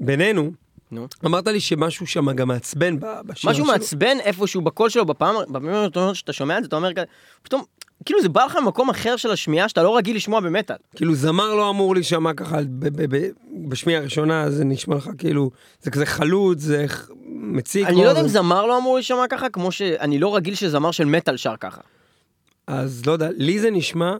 בינינו, 0.00 0.50
נו. 0.90 1.06
אמרת 1.24 1.46
לי 1.46 1.60
שמשהו 1.60 2.06
שם 2.06 2.32
גם 2.32 2.48
מעצבן 2.48 2.96
בשיר 3.00 3.50
משהו 3.50 3.64
שלו. 3.64 3.72
מעצבן 3.72 4.20
איפשהו 4.20 4.62
בקול 4.62 4.88
שלו, 4.90 5.04
בפעם, 5.04 5.34
בפעמים 5.48 5.74
הראשונות 5.74 6.16
שאתה 6.16 6.32
שומע 6.32 6.58
את 6.58 6.62
זה, 6.62 6.66
אתה 6.66 6.76
אומר 6.76 6.92
כזה, 6.92 7.04
פתאום, 7.42 7.62
כאילו 8.04 8.22
זה 8.22 8.28
בא 8.28 8.44
לך 8.44 8.56
ממקום 8.56 8.90
אחר 8.90 9.16
של 9.16 9.30
השמיעה 9.30 9.68
שאתה 9.68 9.82
לא 9.82 9.96
רגיל 9.96 10.16
לשמוע 10.16 10.40
במטאל. 10.40 10.76
כאילו 10.96 11.14
זמר 11.14 11.54
לא 11.54 11.70
אמור 11.70 11.94
להישמע 11.94 12.34
ככה 12.34 12.58
בשמיעה 13.68 14.00
הראשונה, 14.00 14.50
זה 14.50 14.64
נשמע 14.64 14.96
לך 14.96 15.10
כאילו, 15.18 15.50
זה 15.82 15.90
כזה 15.90 16.06
חלוץ, 16.06 16.58
זה 16.58 16.86
מציק. 17.26 17.86
אני 17.88 18.04
לא 18.04 18.08
יודע 18.08 18.20
אם 18.20 18.28
זמר 18.28 18.66
לא 18.66 18.78
אמור 18.78 18.94
להישמע 18.94 19.24
ככה, 19.30 19.48
כמו 19.48 19.72
שאני 19.72 20.18
לא 20.18 20.36
רגיל 20.36 20.54
שזמר 20.54 20.90
של 20.90 21.04
מטאל 21.04 21.36
שר 21.36 21.54
ככה. 21.60 21.80
אז 22.66 23.06
לא 23.06 23.12
יודע, 23.12 23.28
לי 23.36 23.58
זה 23.58 23.70
נשמע 23.70 24.16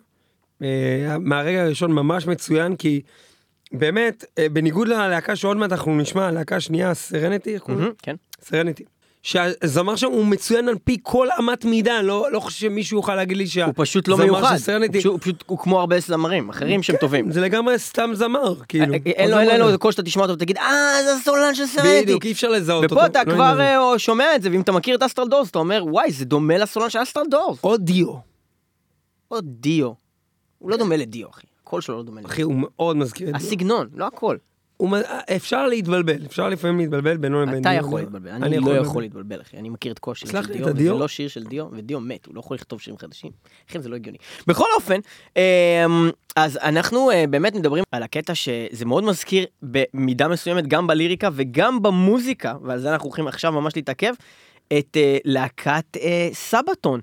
אה, 0.63 1.17
מהרגע 1.21 1.63
הראשון 1.63 1.93
ממש 1.93 2.27
מצוין, 2.27 2.77
כי 2.77 3.01
באמת, 3.73 4.25
אה, 4.39 4.49
בניגוד 4.49 4.89
ללהקה 4.89 5.37
שעוד 5.37 5.57
מעט 5.57 5.73
אנחנו 5.73 5.97
נשמע, 5.97 6.27
הלהקה 6.27 6.57
השנייה, 6.57 6.95
סרנטי, 6.95 7.55
איך 7.55 7.63
קוראים? 7.63 7.93
כן. 8.03 8.17
Serenity. 8.43 8.85
שהזמר 9.25 9.97
שם 9.97 10.07
הוא 10.07 10.27
מצוין 10.27 10.69
על 10.69 10.75
פי 10.85 10.97
כל 11.03 11.29
אמת 11.39 11.65
מידה, 11.65 12.03
לא, 12.03 12.27
לא 12.33 12.41
חושב 12.41 12.61
שמישהו 12.61 12.99
יוכל 12.99 13.15
להגיד 13.15 13.37
לי 13.37 13.47
שה... 13.47 13.65
הוא 13.65 13.73
פשוט 13.77 14.09
לא 14.09 14.19
מיוחד, 14.19 14.57
הוא 14.69 14.89
פשוט- 14.93 15.05
הוא 15.07 15.19
פשוט, 15.21 15.45
הוא 15.47 15.59
כמו 15.59 15.81
הרבה 15.81 16.01
זמרים 16.01 16.49
אחרים 16.49 16.83
שהם 16.83 16.97
טובים. 16.97 17.33
זה 17.33 17.41
לגמרי 17.41 17.79
סתם 17.79 18.11
זמר, 18.15 18.55
כאילו. 18.69 18.95
אה, 18.95 18.99
אין 19.07 19.31
לו 19.31 19.37
עוד 19.39 19.49
אין 19.49 19.61
לו. 19.61 19.67
איזה 19.67 19.79
קול 19.79 19.93
שאתה 19.93 20.03
תשמע 20.03 20.23
אותו 20.23 20.33
ותגיד, 20.35 20.57
אה, 20.59 20.73
זה 21.05 21.15
הסולן 21.15 21.55
של 21.55 21.67
Serenity. 21.67 22.03
בדיוק, 22.03 22.25
אי 22.25 22.33
אפשר 22.33 22.49
לזהות 22.49 22.85
אותו. 22.85 22.95
ופה 22.95 23.07
אתה 23.07 23.23
לא 23.27 23.33
כבר. 23.35 23.61
אה, 23.61 23.99
שומע 23.99 24.37
את 24.37 24.43
זה, 24.43 24.51
ואם 24.51 24.61
אתה 24.61 24.73
מכיר 24.73 24.97
את 24.97 25.03
Astral 25.03 25.29
Doors, 25.29 25.51
אתה 25.51 25.59
אומר, 25.59 25.85
וואי, 25.91 26.13
זה 26.13 26.25
דומה 26.25 26.59
לסולן 26.59 26.91
של 26.91 27.03
Astral 27.03 27.25
Doors. 27.31 27.59
או 27.65 27.77
דיו. 27.77 28.13
או 29.31 29.41
דיו. 29.43 29.93
הוא 30.59 30.71
לא 30.71 30.77
דומה 30.77 30.97
לדיו, 30.97 31.29
אחי. 31.31 31.47
הקול 31.63 31.81
שלו 31.81 31.97
לא 31.97 32.03
דומה 32.03 32.21
לדיו. 32.21 32.31
אחי, 32.31 32.43
הוא 32.43 32.55
מאוד 32.59 32.97
מזכיר 32.97 33.29
את 33.29 33.35
דיו. 33.37 33.47
הסגנון, 33.47 33.89
לא 33.95 34.07
הקול. 34.07 34.39
אפשר 35.37 35.67
להתבלבל, 35.67 36.27
אפשר 36.27 36.49
לפעמים 36.49 36.79
להתבלבל 36.79 37.17
בינו 37.17 37.43
לבין 37.43 37.61
אתה 37.61 37.71
דיו. 37.71 37.79
יכול 37.79 38.01
להתבלבל, 38.01 38.31
אני 38.31 38.59
לא 38.59 38.77
יכול 38.77 39.03
להתבלבל, 39.03 39.41
אחי. 39.41 39.57
אני 39.57 39.69
מכיר 39.69 39.93
את 39.93 39.99
כל 39.99 40.13
השירים 40.13 40.43
של 40.43 40.53
דיו, 40.53 40.69
אתה 40.69 40.77
וזה? 40.77 40.91
לא 40.91 41.09
שיר 41.09 41.29
של 41.29 41.43
דיו, 41.45 41.67
ודיו 41.73 42.01
מת, 42.01 42.27
הוא 42.27 42.35
לא 42.35 42.41
יכול 42.41 42.55
לכתוב 42.55 42.81
שירים 42.81 42.99
חדשים. 42.99 43.31
אחי, 43.71 43.81
זה 43.81 43.89
לא 43.89 43.97
הגיוני. 43.97 44.19
בכל 44.47 44.67
אופן, 44.77 45.01
אמ, 45.37 46.11
אז 46.37 46.59
אנחנו 46.63 47.11
אה, 47.11 47.25
באמת 47.31 47.55
מדברים 47.55 47.85
על 47.93 48.03
הקטע 48.03 48.35
שזה 48.35 48.85
מאוד 48.85 49.05
מזכיר 49.05 49.47
במידה 49.63 50.29
מסוימת 50.29 50.67
גם 50.67 50.87
בליריקה 50.87 51.29
וגם 51.33 51.83
במוזיקה, 51.83 52.55
ועל 52.63 52.79
זה 52.79 52.93
אנחנו 52.93 53.09
הולכים 53.09 53.27
עכשיו 53.27 53.53
ממש 53.53 53.77
להתעכב, 53.77 54.15
את 54.79 54.97
אה, 54.97 55.19
להקת 55.25 55.97
אה, 55.97 56.29
סבתון. 56.33 57.01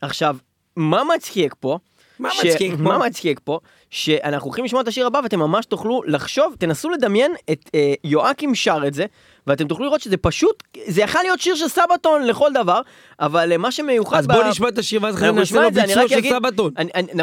עכשיו, 0.00 0.36
מה 0.76 1.02
מצחיק 1.16 1.54
פה? 1.60 1.78
מה 2.18 2.30
ש- 2.30 2.44
מצחיק 2.44 2.72
פה? 2.76 2.82
מה 2.82 2.98
מצחיק 2.98 3.40
פה? 3.44 3.58
שאנחנו 3.90 4.46
הולכים 4.46 4.64
לשמוע 4.64 4.82
את 4.82 4.88
השיר 4.88 5.06
הבא 5.06 5.20
ואתם 5.22 5.38
ממש 5.38 5.66
תוכלו 5.66 6.02
לחשוב, 6.06 6.54
תנסו 6.58 6.90
לדמיין 6.90 7.32
את 7.52 7.70
אה, 7.74 7.94
יואקים 8.04 8.54
שר 8.54 8.80
את 8.86 8.94
זה, 8.94 9.06
ואתם 9.46 9.68
תוכלו 9.68 9.84
לראות 9.86 10.00
שזה 10.00 10.16
פשוט, 10.16 10.62
זה 10.86 11.02
יכול 11.02 11.20
להיות 11.22 11.40
שיר 11.40 11.54
של 11.54 11.68
סבתון 11.68 12.22
לכל 12.26 12.50
דבר, 12.54 12.80
אבל 13.20 13.52
אה, 13.52 13.58
מה 13.58 13.72
שמיוחד 13.72 14.18
אז 14.18 14.26
בוא 14.26 14.44
נשמע 14.44 14.68
את 14.68 14.78
השיר 14.78 15.00
ואז 15.02 15.14
אנחנו 15.22 15.32
נעשה 15.38 15.60
לו 15.62 15.70
ביצוע 15.70 16.08
של 16.08 16.18
אגיד- 16.18 16.32
סבתון. 16.32 16.72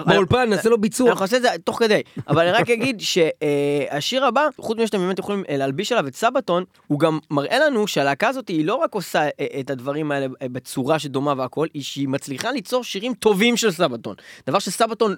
באולפן 0.05 0.49
נעשה 0.49 0.69
לו 0.69 0.77
ביצוע. 0.77 1.09
אנחנו 1.09 1.23
נעשה 1.23 1.37
את 1.37 1.41
זה 1.41 1.49
תוך 1.63 1.79
כדי, 1.79 2.01
אבל 2.27 2.41
אני 2.47 2.51
רק 2.51 2.69
אגיד 2.75 3.01
שהשיר 3.01 4.25
הבא, 4.25 4.47
חוץ 4.57 4.77
מזה 4.77 4.87
שאתם 4.87 4.97
באמת 4.97 5.19
יכולים 5.19 5.43
אה, 5.49 5.57
להלביש 5.57 5.91
עליו 5.91 6.07
את 6.07 6.15
סבתון, 6.15 6.63
הוא 6.87 6.99
גם 6.99 7.19
מראה 7.31 7.59
לנו 7.59 7.87
שהלהקה 7.87 8.27
הזאת 8.27 8.47
היא 8.47 8.65
לא 8.65 8.75
רק 8.75 8.93
עושה 8.95 9.23
אה, 9.39 9.45
את 9.59 9.69
הדברים 9.69 10.11
האלה 10.11 10.27
אה, 10.41 10.47
בצורה 10.49 10.99
שדומה 10.99 11.33
והכל, 11.37 11.67
היא 11.73 11.83
שהיא 11.83 12.07
מצליחה 12.07 12.51
ליצור 12.51 12.83
שירים 12.83 13.13
טובים 13.13 13.57
של 13.57 13.71
סבתון. 13.71 14.15
דבר 14.47 14.59
שסבתון 14.59 15.15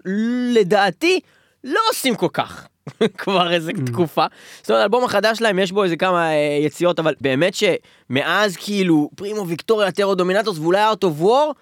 לדעתי 0.53 1.19
לא 1.63 1.79
עושים 1.91 2.15
כל 2.15 2.27
כך. 2.33 2.67
כבר 3.17 3.51
איזה 3.51 3.71
תקופה. 3.85 4.25
זאת 4.61 4.69
אומרת, 4.69 4.81
האלבום 4.81 5.03
החדש 5.03 5.37
שלהם 5.37 5.59
יש 5.59 5.71
בו 5.71 5.83
איזה 5.83 5.95
כמה 5.95 6.31
אה, 6.31 6.59
יציאות, 6.61 6.99
אבל 6.99 7.13
באמת 7.21 7.53
שמאז 7.53 8.57
כאילו 8.57 9.09
פרימו 9.15 9.47
ויקטוריה 9.47 9.91
טרו 9.91 10.15
דומינטוס 10.15 10.57
ואולי 10.57 10.83
ארט 10.83 11.03
אוף 11.03 11.13
וור, 11.17 11.53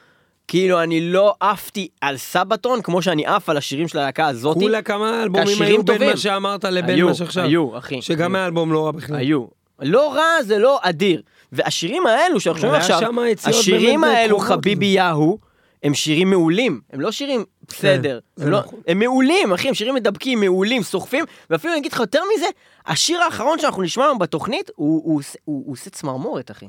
כאילו 0.47 0.83
אני 0.83 1.01
לא 1.01 1.35
עפתי 1.39 1.87
על 2.01 2.17
סבתון 2.17 2.81
כמו 2.81 3.01
שאני 3.01 3.25
עף 3.25 3.49
על 3.49 3.57
השירים 3.57 3.87
של 3.87 3.97
הלהקה 3.97 4.27
הזאתי. 4.27 4.59
כולה 4.59 4.81
כמה 4.81 5.23
אלבומים 5.23 5.61
היו 5.61 5.83
בין 5.83 5.85
טובים. 5.85 6.09
מה 6.09 6.17
שאמרת 6.17 6.65
לבין 6.65 7.05
מה 7.05 7.13
שעכשיו. 7.13 7.43
היו, 7.43 7.77
אחי. 7.77 8.01
שגם 8.01 8.35
היו. 8.35 8.43
האלבום 8.43 8.73
לא 8.73 8.85
רע 8.85 8.91
בכלל. 8.91 9.15
היו. 9.15 9.45
לא 9.81 10.13
רע 10.13 10.43
זה 10.43 10.57
לא 10.57 10.79
אדיר. 10.81 11.21
והשירים 11.51 12.07
האלו 12.07 12.39
שאנחנו 12.39 12.61
שומעים 12.61 12.81
היה 12.81 12.95
עכשיו, 12.95 13.11
השירים 13.45 14.03
האלו. 14.03 14.39
חביבי 14.39 14.85
יהו, 14.85 15.39
הם 15.83 15.93
שירים 15.93 16.29
מעולים, 16.29 16.81
הם 16.93 17.01
לא 17.01 17.11
שירים 17.11 17.43
בסדר, 17.67 18.19
הם, 18.39 18.49
לא, 18.51 18.59
נכון. 18.59 18.79
הם 18.87 18.99
מעולים, 18.99 19.53
אחי, 19.53 19.67
הם 19.67 19.73
שירים 19.73 19.95
מדבקים, 19.95 20.39
מעולים, 20.39 20.83
סוחפים, 20.83 21.25
ואפילו 21.49 21.73
אני 21.73 21.79
אגיד 21.79 21.91
לך 21.93 21.99
יותר 21.99 22.21
מזה, 22.35 22.45
השיר 22.87 23.21
האחרון 23.21 23.59
שאנחנו 23.59 23.81
נשמע 23.83 24.03
היום 24.05 24.19
בתוכנית, 24.19 24.69
הוא, 24.75 25.01
הוא, 25.05 25.19
עושה- 25.19 25.39
הוא, 25.45 25.63
הוא 25.65 25.73
עושה 25.73 25.89
צמרמורת, 25.89 26.51
אחי. 26.51 26.65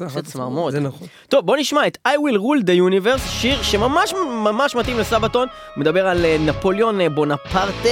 עושה 0.00 0.22
צמרמורת. 0.22 0.72
זה 0.72 0.80
נכון. 0.80 1.08
טוב, 1.28 1.46
בוא 1.46 1.56
נשמע 1.56 1.86
את 1.86 1.98
I 2.08 2.10
will 2.10 2.38
rule 2.38 2.64
the 2.66 2.92
universe, 2.92 3.28
שיר 3.28 3.62
שממש 3.62 4.12
ממש 4.44 4.74
מתאים 4.74 4.98
לסבתון, 4.98 5.48
מדבר 5.76 6.06
על 6.06 6.24
אה, 6.24 6.36
נפוליאון 6.40 7.00
אה, 7.00 7.08
בונפרטה 7.08 7.88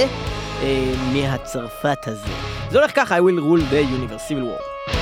אה, 0.61 0.93
מהצרפת 1.13 2.07
הזה. 2.07 2.27
זה 2.71 2.79
הולך 2.79 2.91
ככה, 2.95 3.17
I 3.17 3.21
will 3.21 3.39
rule 3.39 3.73
the 3.73 3.83
universe, 3.95 4.27
civil 4.31 4.43
war. 4.59 5.00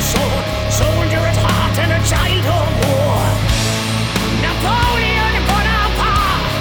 Sword, 0.00 0.44
soldier 0.72 1.22
at 1.30 1.36
heart 1.36 1.78
and 1.78 1.92
a 1.92 2.00
child 2.08 2.44
of 2.58 2.66
war. 2.82 3.20
Napoleon 4.42 5.34
Bonaparte, 5.48 6.54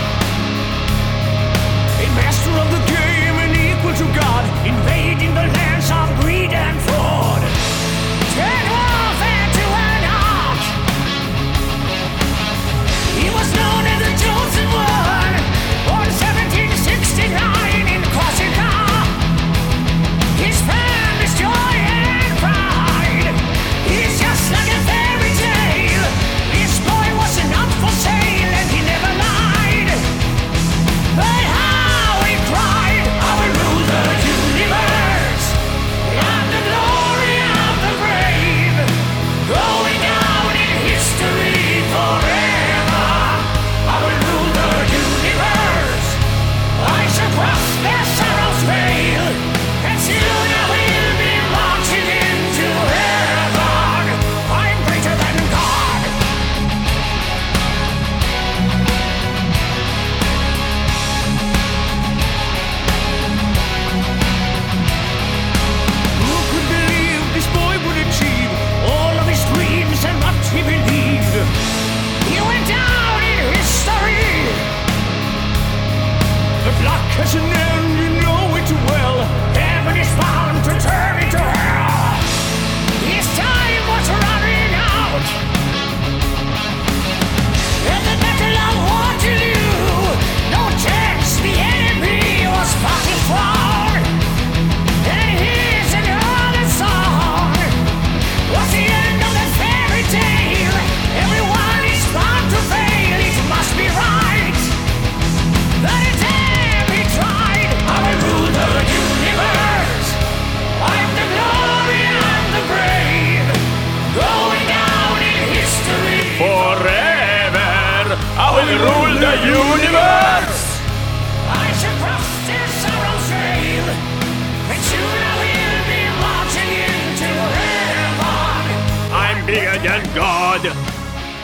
a 2.03 2.07
master 2.19 2.53
of 2.63 2.67
the 2.75 2.81
game 2.93 3.37
and 3.45 3.53
equal 3.55 3.95
to 4.01 4.07
God, 4.19 4.43
invading 4.65 5.33
the 5.33 5.47
lands 5.53 5.68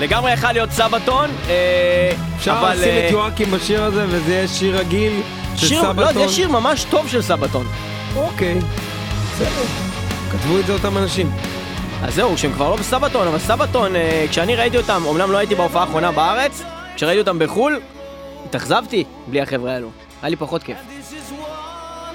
לגמרי 0.05 0.33
יכול 0.33 0.51
להיות 0.51 0.71
סבתון, 0.71 1.29
אה, 1.49 2.11
אפשר. 2.37 2.69
לשים 2.69 2.83
אה, 2.83 3.07
את 3.07 3.11
יואקים 3.11 3.51
בשיר 3.51 3.83
הזה 3.83 4.05
וזה 4.09 4.33
יהיה 4.33 4.47
שיר 4.47 4.77
רגיל 4.77 5.21
של 5.55 5.67
שיר, 5.67 5.81
סבתון. 5.81 6.03
לא, 6.03 6.13
זה 6.13 6.29
שיר 6.29 6.49
ממש 6.49 6.83
טוב 6.83 7.07
של 7.07 7.21
סבתון. 7.21 7.67
אוקיי, 8.15 8.59
בסדר. 9.33 9.63
כתבו 10.31 10.59
את 10.59 10.65
זה 10.65 10.73
אותם 10.73 10.97
אנשים. 10.97 11.31
אז 12.03 12.15
זהו, 12.15 12.37
שהם 12.37 12.53
כבר 12.53 12.69
לא 12.69 12.75
בסבתון, 12.75 13.27
אבל 13.27 13.39
סבתון, 13.39 13.95
אה, 13.95 14.25
כשאני 14.29 14.55
ראיתי 14.55 14.77
אותם, 14.77 15.01
אמנם 15.09 15.31
לא 15.31 15.37
הייתי 15.37 15.55
בהופעה 15.55 15.81
האחרונה 15.81 16.11
בארץ, 16.11 16.63
כשראיתי 16.95 17.19
אותם 17.19 17.39
בחו"ל, 17.39 17.79
התאכזבתי 18.45 19.03
בלי 19.27 19.41
החבר'ה 19.41 19.73
האלו. 19.73 19.89
היה 20.21 20.29
לי 20.29 20.35
פחות 20.35 20.63
כיף. 20.63 20.77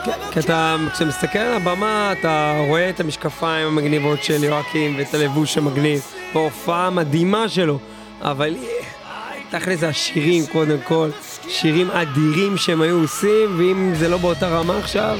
כי 0.05 0.11
אתה, 0.40 0.76
כשאתה 0.92 1.05
מסתכל 1.07 1.38
על 1.38 1.55
הבמה, 1.55 2.12
אתה 2.20 2.55
רואה 2.68 2.90
את 2.90 3.00
המשקפיים 3.00 3.66
המגניבות 3.66 4.24
של 4.24 4.44
יואקים 4.44 4.94
ואת 4.98 5.14
הלבוש 5.14 5.59
המגניב, 5.59 6.03
וההופעה 6.35 6.87
המדהימה 6.87 7.49
שלו, 7.49 7.79
אבל 8.23 8.57
תכל'ס 9.51 9.81
זה 9.81 9.88
השירים 9.88 10.47
קודם 10.47 10.77
כל, 10.85 11.11
שירים 11.49 11.90
אדירים 11.90 12.57
שהם 12.57 12.81
היו 12.81 13.01
עושים, 13.01 13.59
ואם 13.59 13.95
זה 13.95 14.09
לא 14.09 14.16
באותה 14.16 14.49
רמה 14.49 14.79
עכשיו, 14.79 15.19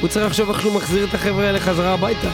הוא 0.00 0.08
צריך 0.08 0.26
לחשוב 0.26 0.50
איך 0.50 0.60
שהוא 0.60 0.74
מחזיר 0.74 1.04
את 1.04 1.14
החבר'ה 1.14 1.46
האלה 1.46 1.60
חזרה 1.60 1.94
הביתה. 1.94 2.30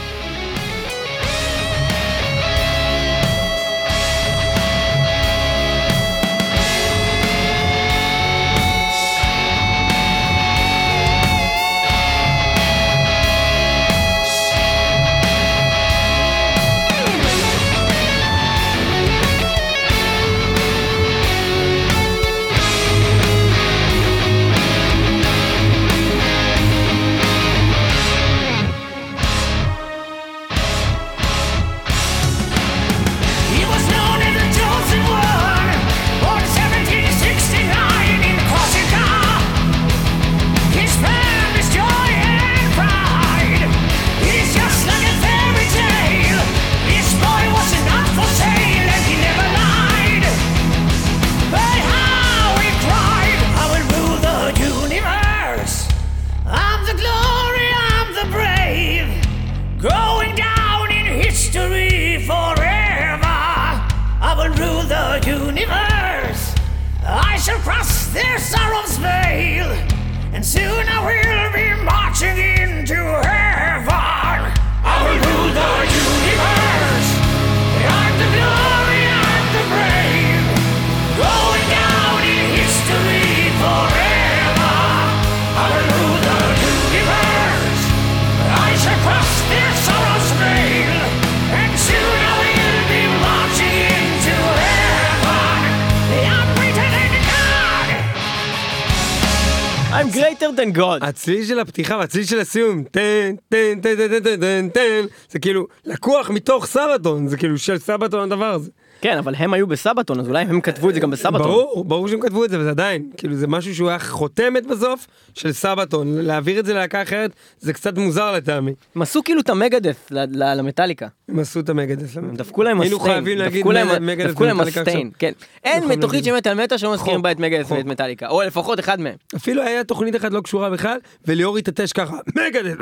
I'm 100.04 100.10
greater 100.10 100.52
than 100.56 100.76
God. 100.78 101.02
הצליל 101.02 101.44
של 101.46 101.60
הפתיחה 101.60 101.96
והצליל 101.96 102.24
של 102.24 102.40
הסיום, 102.40 102.84
תן, 102.90 103.34
תן, 103.48 103.80
תן, 103.80 103.96
תן, 103.96 104.20
תן, 104.20 104.40
תן, 104.40 104.68
תן, 104.68 105.06
זה 105.30 105.38
כאילו 105.38 105.66
לקוח 105.84 106.30
מתוך 106.30 106.66
סבתון, 106.66 107.28
זה 107.28 107.36
כאילו 107.36 107.58
של 107.58 107.78
סבתון 107.78 108.20
הדבר 108.20 108.50
הזה. 108.50 108.70
כן, 109.04 109.18
אבל 109.18 109.34
הם 109.38 109.54
היו 109.54 109.66
בסבתון, 109.66 110.20
אז 110.20 110.28
אולי 110.28 110.42
הם 110.42 110.60
כתבו 110.60 110.88
את 110.90 110.94
זה 110.94 111.00
גם 111.00 111.10
בסבתון. 111.10 111.42
ברור, 111.42 111.84
ברור 111.84 112.08
שהם 112.08 112.20
כתבו 112.20 112.44
את 112.44 112.50
זה, 112.50 112.60
וזה 112.60 112.70
עדיין, 112.70 113.10
כאילו 113.16 113.34
זה 113.34 113.46
משהו 113.46 113.74
שהוא 113.74 113.88
היה 113.88 113.98
חותמת 113.98 114.66
בסוף 114.66 115.06
של 115.34 115.52
סבתון, 115.52 116.18
להעביר 116.18 116.60
את 116.60 116.66
זה 116.66 116.74
ללהקה 116.74 117.02
אחרת, 117.02 117.30
זה 117.58 117.72
קצת 117.72 117.98
מוזר 117.98 118.32
לטעמי. 118.32 118.74
הם 118.96 119.02
עשו 119.02 119.22
כאילו 119.24 119.40
את 119.40 119.50
המגדף 119.50 120.06
ל- 120.10 120.58
למטאליקה. 120.58 121.06
הם 121.28 121.38
עשו 121.38 121.60
את 121.60 121.68
המגדס. 121.68 122.16
הם 122.16 122.36
דפקו 122.36 122.62
להם 122.62 122.80
היינו 122.80 122.96
הסטיין. 122.96 123.14
חייבים 123.14 123.38
להגיד 123.38 123.66
מגדס 124.00 124.30
דפקו 124.30 124.44
להם 124.44 124.60
הסטיין. 124.60 125.10
כן. 125.18 125.32
אין 125.64 126.00
תוכנית 126.00 126.24
של. 126.24 126.36
מטאל 126.36 126.54
מטאל 126.64 126.78
שלא 126.78 126.92
מזכירים 126.92 127.22
בה 127.22 127.30
את 127.32 127.38
מגדס. 127.38 127.70
ואת 127.70 127.86
מטאליקה, 127.86 128.28
או 128.28 128.42
לפחות 128.42 128.80
אחד 128.80 129.00
מהם. 129.00 129.16
אפילו 129.36 129.62
היה 129.62 129.84
תוכנית 129.84 130.16
אחת 130.16 130.32
לא 130.32 130.40
קשורה 130.40 130.70
בכלל, 130.70 130.98
וליאור 131.26 131.58
התעטש 131.58 131.92
ככה, 131.92 132.16
מגדס, 132.36 132.76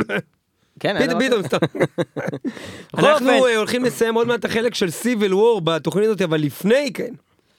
כן, 0.80 0.94
פתאום, 1.04 1.08
דבר 1.08 1.28
פתאום, 1.28 1.42
כזה. 1.42 1.48
סתם. 1.48 1.66
אנחנו 2.98 3.46
אה, 3.46 3.56
הולכים 3.56 3.84
לסיים 3.84 4.14
עוד 4.14 4.26
מעט 4.26 4.40
את 4.40 4.44
החלק 4.44 4.74
של 4.74 4.90
סיביל 4.90 5.34
וור 5.34 5.60
בתוכנית 5.60 6.06
הזאת, 6.06 6.22
אבל 6.22 6.40
לפני 6.40 6.90
כן, 6.94 7.14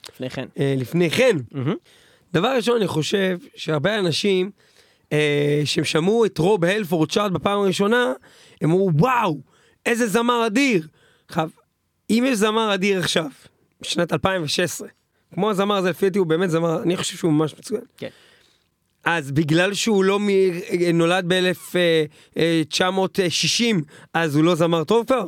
לפני 0.10 0.30
כן. 0.30 0.46
אה, 0.60 0.74
לפני 0.78 1.10
כן. 1.10 1.38
דבר 2.34 2.56
ראשון, 2.56 2.78
אני 2.78 2.88
חושב 2.88 3.38
שהרבה 3.56 4.00
אנשים 4.00 4.52
אה, 5.14 5.62
שהם 5.66 5.84
שמעו 5.84 6.26
את 6.26 6.38
רוב 6.38 6.66
הלפורד 6.66 7.12
צ'ארט 7.12 7.32
בפעם 7.32 7.60
הראשונה, 7.60 8.14
הם 8.62 8.72
אמרו, 8.72 8.92
וואו, 8.94 9.40
איזה 9.86 10.08
זמר 10.08 10.48
אדיר. 10.48 10.88
עכשיו, 11.28 11.50
אם 12.10 12.24
יש 12.28 12.38
זמר 12.38 12.74
אדיר 12.74 13.00
עכשיו, 13.00 13.30
בשנת 13.82 14.14
2016, 14.14 14.88
כמו 15.34 15.50
הזמר 15.50 15.76
הזה, 15.76 15.90
לפי 15.90 16.06
דעתי 16.06 16.20
הוא 16.20 16.28
באמת 16.28 16.50
זמר, 16.50 16.84
אני 16.84 16.98
חושב 16.98 17.18
שהוא 17.18 17.32
ממש 17.32 17.56
מצוין. 17.60 17.82
כן. 17.98 18.10
אז 19.06 19.32
בגלל 19.32 19.74
שהוא 19.74 20.04
לא 20.04 20.20
מ... 20.20 20.28
נולד 20.94 21.26
ב-1960, 21.28 23.76
אז 24.14 24.36
הוא 24.36 24.44
לא 24.44 24.56
זמר 24.56 24.84
טוב 24.84 25.06
כבר? 25.06 25.28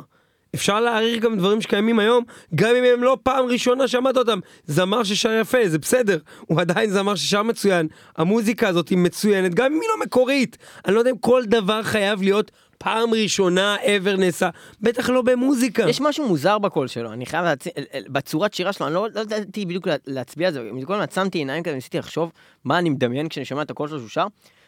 אפשר 0.55 0.79
להעריך 0.79 1.23
גם 1.23 1.37
דברים 1.37 1.61
שקיימים 1.61 1.99
היום, 1.99 2.23
גם 2.55 2.75
אם 2.75 2.83
הם 2.93 3.03
לא 3.03 3.17
פעם 3.23 3.45
ראשונה 3.45 3.87
שמעת 3.87 4.17
אותם. 4.17 4.39
זמר 4.65 5.03
ששר 5.03 5.37
יפה, 5.41 5.57
זה 5.65 5.79
בסדר, 5.79 6.17
הוא 6.39 6.61
עדיין 6.61 6.89
זמר 6.89 7.15
ששר 7.15 7.43
מצוין. 7.43 7.87
המוזיקה 8.17 8.67
הזאת 8.67 8.89
היא 8.89 8.97
מצוינת, 8.97 9.53
גם 9.53 9.65
אם 9.65 9.79
היא 9.81 9.89
לא 9.89 10.05
מקורית. 10.05 10.57
אני 10.85 10.93
לא 10.93 10.99
יודע 10.99 11.11
אם 11.11 11.17
כל 11.17 11.43
דבר 11.45 11.83
חייב 11.83 12.21
להיות 12.21 12.51
פעם 12.77 13.13
ראשונה 13.13 13.77
ever 13.83 14.17
נעשה, 14.17 14.49
בטח 14.81 15.09
לא 15.09 15.21
במוזיקה. 15.21 15.89
יש 15.89 16.01
משהו 16.01 16.27
מוזר 16.27 16.57
בקול 16.57 16.87
שלו, 16.87 17.13
אני 17.13 17.25
חייב 17.25 17.45
להצ... 17.45 17.63
בצורת 18.09 18.53
שירה 18.53 18.73
שלו, 18.73 18.85
אני 18.87 18.95
לא 18.95 19.07
לא 19.15 19.21
ידעתי 19.21 19.65
בדיוק 19.65 19.87
לה- 19.87 19.95
להצביע 20.07 20.47
על 20.47 20.53
זה, 20.53 20.61
כל 20.85 20.93
הזמן 20.93 21.03
עצמתי 21.03 21.37
עיניים 21.37 21.63
כזה, 21.63 21.75
ניסיתי 21.75 21.97
לחשוב 21.97 22.31
מה 22.65 22.77
אני 22.79 22.89
מדמיין 22.89 23.29
כשאני 23.29 23.45
שומע 23.45 23.61
את 23.61 23.71
הקול 23.71 23.87
שלו 23.87 23.99
שהוא 23.99 24.09
שר, 24.09 24.27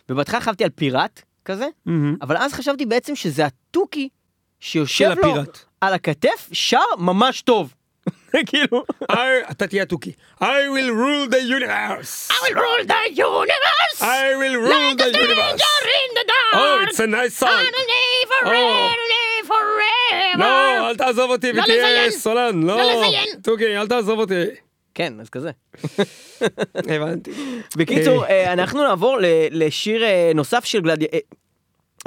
ובהתחלה 0.10 0.41
חשבתי 0.41 0.63
על 0.63 0.70
פיראט 0.70 1.22
כזה, 1.46 1.67
מהמם. 1.86 2.15
אבל 2.22 2.38
אז 2.38 2.54
חשבתי 2.54 2.86
בעצם 2.86 3.15
שזה 3.15 3.46
התוכי 3.46 4.10
שיושב 4.60 5.06
לו 5.06 5.30
הפיראט. 5.30 5.60
על 5.82 5.93
הכתף, 5.93 6.50
שר 6.52 6.78
ממש 6.98 7.41
טוב. 7.41 7.74
כאילו, 8.45 8.83
I- 9.11 9.51
אתה 9.51 9.67
תהיה 9.67 9.83
התוכי. 9.83 10.11
I 10.41 10.43
will 10.43 10.91
rule 10.91 11.27
the 11.33 11.41
universe. 11.41 12.31
I 12.31 12.33
will 12.43 12.55
rule 12.55 12.83
the 12.87 13.09
universe. 13.11 14.01
I 14.01 14.35
will 14.41 14.57
rule 14.67 14.93
like 14.93 15.01
a 15.01 15.11
the 15.11 15.17
universe. 15.17 15.61
stranger 15.61 15.85
in 16.03 16.09
the 16.19 16.25
dark. 16.33 16.53
Oh, 16.61 16.85
it's 16.87 16.99
a 16.99 17.07
nice 17.07 17.35
song. 17.43 17.63
Oh. 18.45 18.49
לא, 20.37 20.89
אל 20.89 20.95
תעזוב 20.95 21.31
אותי 21.31 21.53
לא 21.53 21.61
ותהיה. 21.61 22.11
סולן, 22.11 22.63
לא. 22.63 22.77
לא 22.77 22.91
לזיין. 22.93 23.25
תוכי, 23.43 23.77
אל 23.77 23.87
תעזוב 23.87 24.19
אותי. 24.19 24.33
כן, 24.95 25.13
אז 25.21 25.29
כזה. 25.29 25.51
הבנתי. 26.75 27.31
בקיצור, 27.77 28.25
אה, 28.25 28.53
אנחנו 28.53 28.83
נעבור 28.83 29.17
לשיר 29.51 30.03
אה, 30.03 30.31
נוסף 30.35 30.65
של 30.65 30.81
גלדי... 30.81 31.05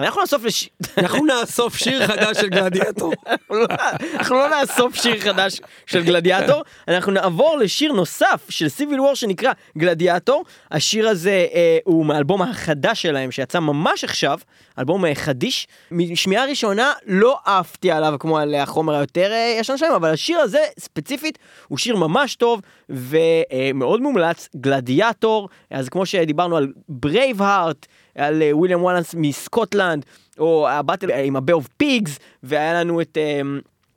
אה, 0.02 0.06
אנחנו 0.06 0.20
נאסוף 0.20 0.44
לש... 0.44 0.68
אנחנו 0.98 1.26
נאסוף 1.26 1.76
שיר 1.76 2.06
חדש 2.06 2.36
של 2.36 2.48
גלדיאטור. 2.48 3.12
אנחנו 3.26 3.54
לא- 3.56 3.66
אנחנו 4.14 4.36
לא 4.36 4.48
נאסוף 4.48 4.94
שיר 4.94 5.20
חדש 5.20 5.60
של 5.86 6.02
גלדיאטור, 6.02 6.62
אנחנו 6.88 7.12
נעבור 7.12 7.58
לשיר 7.58 7.92
נוסף 7.92 8.46
של 8.48 8.68
סיביל 8.68 9.00
וור 9.00 9.14
שנקרא 9.14 9.52
גלדיאטור. 9.78 10.44
השיר 10.70 11.08
הזה 11.08 11.46
אה, 11.54 11.78
הוא 11.84 12.06
מהאלבום 12.06 12.42
החדש 12.42 13.02
שלהם 13.02 13.30
שיצא 13.30 13.60
ממש 13.60 14.04
עכשיו, 14.04 14.38
אלבום 14.78 15.04
אה, 15.04 15.14
חדיש. 15.14 15.66
משמיעה 15.90 16.46
ראשונה 16.46 16.92
לא 17.06 17.38
עפתי 17.44 17.90
עליו 17.90 18.14
כמו 18.20 18.38
על 18.38 18.54
החומר 18.54 18.94
היותר 18.94 19.32
אה, 19.32 19.56
ישן 19.60 19.76
שלהם, 19.76 19.92
אבל 19.92 20.10
השיר 20.10 20.38
הזה 20.38 20.60
ספציפית 20.78 21.38
הוא 21.68 21.78
שיר 21.78 21.96
ממש 21.96 22.34
טוב 22.36 22.60
ומאוד 22.88 24.00
מומלץ, 24.00 24.48
גלדיאטור. 24.56 25.48
אז 25.70 25.88
כמו 25.88 26.06
שדיברנו 26.06 26.56
על 26.56 26.72
Braveheart, 26.88 27.86
על 28.14 28.42
אה, 28.42 28.56
וויליאם 28.56 28.82
וואלאס 28.82 29.14
מסקוטלנד, 29.14 30.04
או 30.38 30.68
ה-battle 30.68 31.10
עם 31.10 31.36
ה-Bay 31.36 31.54
of 31.54 31.82
Pigs, 31.82 32.10
והיה 32.42 32.80
לנו 32.80 33.00
את 33.00 33.18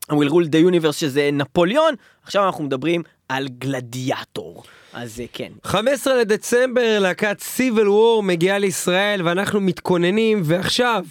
um, 0.09 0.11
will 0.11 0.29
rule 0.29 0.47
the 0.47 0.71
universe 0.71 0.91
שזה 0.91 1.29
נפוליאון, 1.33 1.95
עכשיו 2.23 2.45
אנחנו 2.45 2.63
מדברים 2.63 3.03
על 3.29 3.47
גלדיאטור. 3.57 4.63
אז 4.93 5.19
אה, 5.19 5.25
כן. 5.33 5.51
15 5.63 6.15
לדצמבר 6.15 6.99
להקת 6.99 7.39
סיביל 7.39 7.89
וור 7.89 8.23
מגיעה 8.23 8.57
לישראל 8.57 9.21
ואנחנו 9.27 9.61
מתכוננים 9.61 10.41
ועכשיו, 10.43 11.05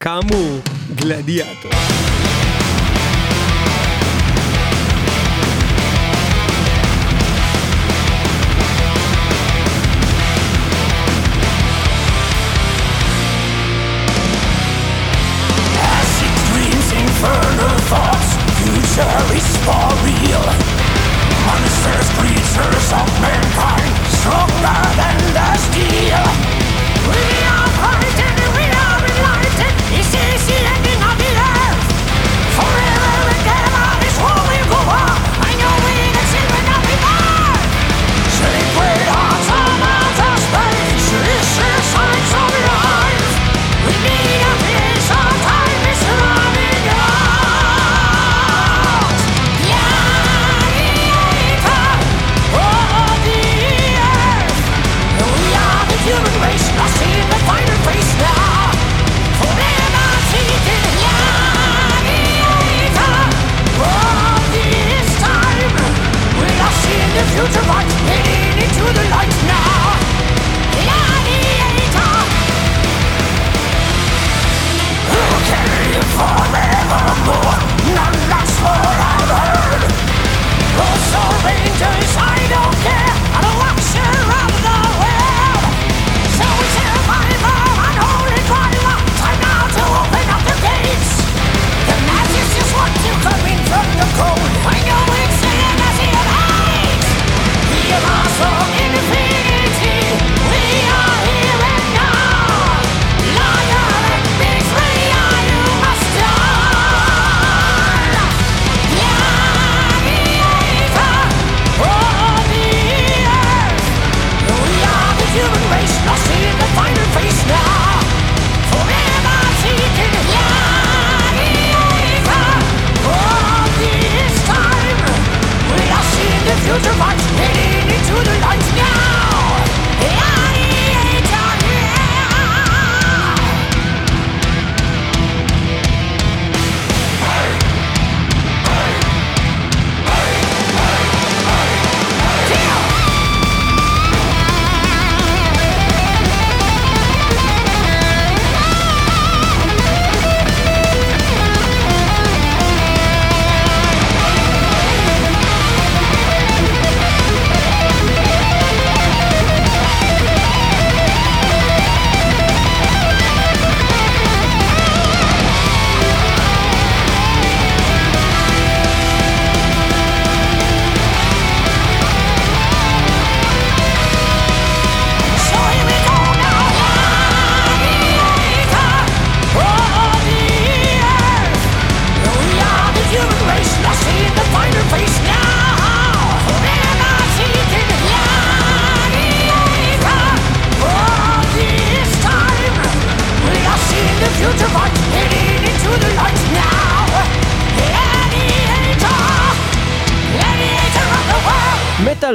כאמור, 0.00 0.58
גלדיאטור. 0.94 1.72
For 19.38 19.86
real. 20.04 20.42
Monsters, 21.46 22.10
creatures 22.18 22.92
of 22.92 23.06
mankind, 23.20 23.94
stronger 24.08 24.80
than 24.96 25.18
the 25.34 25.56
steel. 25.56 26.49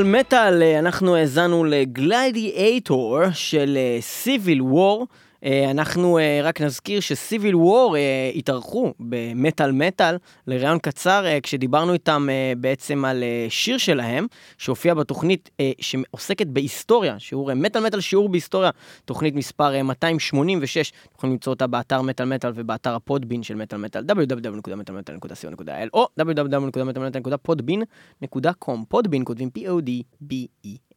מטאל 0.06 0.64
אה, 0.64 0.80
אנחנו 0.80 1.16
האזנו 1.16 1.64
לגלדיאטור 1.64 3.20
של 3.34 3.78
סיביל 4.00 4.62
וור. 4.62 5.08
אנחנו 5.44 6.18
אה, 6.18 6.40
רק 6.44 6.62
נזכיר 6.62 7.00
שסיביל 7.00 7.56
וור 7.56 7.98
אה, 7.98 8.32
התארחו 8.36 8.94
במטאל 9.00 9.72
מטאל 9.72 10.18
לראיון 10.48 10.80
קצר 10.80 11.26
אה, 11.26 11.40
כשדיברנו 11.44 11.94
איתם 11.94 12.28
אה, 12.30 12.54
בעצם 12.58 13.06
על 13.06 13.24
אה, 13.24 13.46
שיר 13.50 13.78
שלהם 13.78 14.28
שהופיע 14.58 14.94
בתוכנית 14.94 15.50
אה, 15.60 15.72
שעוסקת 15.82 16.48
בהיסטוריה, 16.48 17.20
שיעור 17.20 17.50
אה, 17.50 17.56
מטאל 17.56 17.86
מטאל 17.86 18.02
שיעור 18.02 18.30
בהיסטוריה, 18.30 18.70
תוכנית 19.06 19.36
מספר 19.36 19.76
אה, 19.76 19.84
286, 19.84 20.92
אתם 20.92 21.00
יכולים 21.18 21.34
למצוא 21.34 21.54
אותה 21.54 21.68
באתר 21.68 22.02
מטאל 22.02 22.26
מטאל 22.26 22.52
ובאתר 22.56 22.96
הפודבין 22.96 23.44
של 23.44 23.56
מטאל 23.56 23.80
מטאל 23.80 24.04
www.מטאלמטאל.co.il 24.04 25.90
או 25.94 26.08
www.מטאלמטאל.podbean.com 26.20 28.78
פודבין 28.88 29.26
כותבים 29.26 29.50
P-O-D-B-E-A-N. 29.58 30.95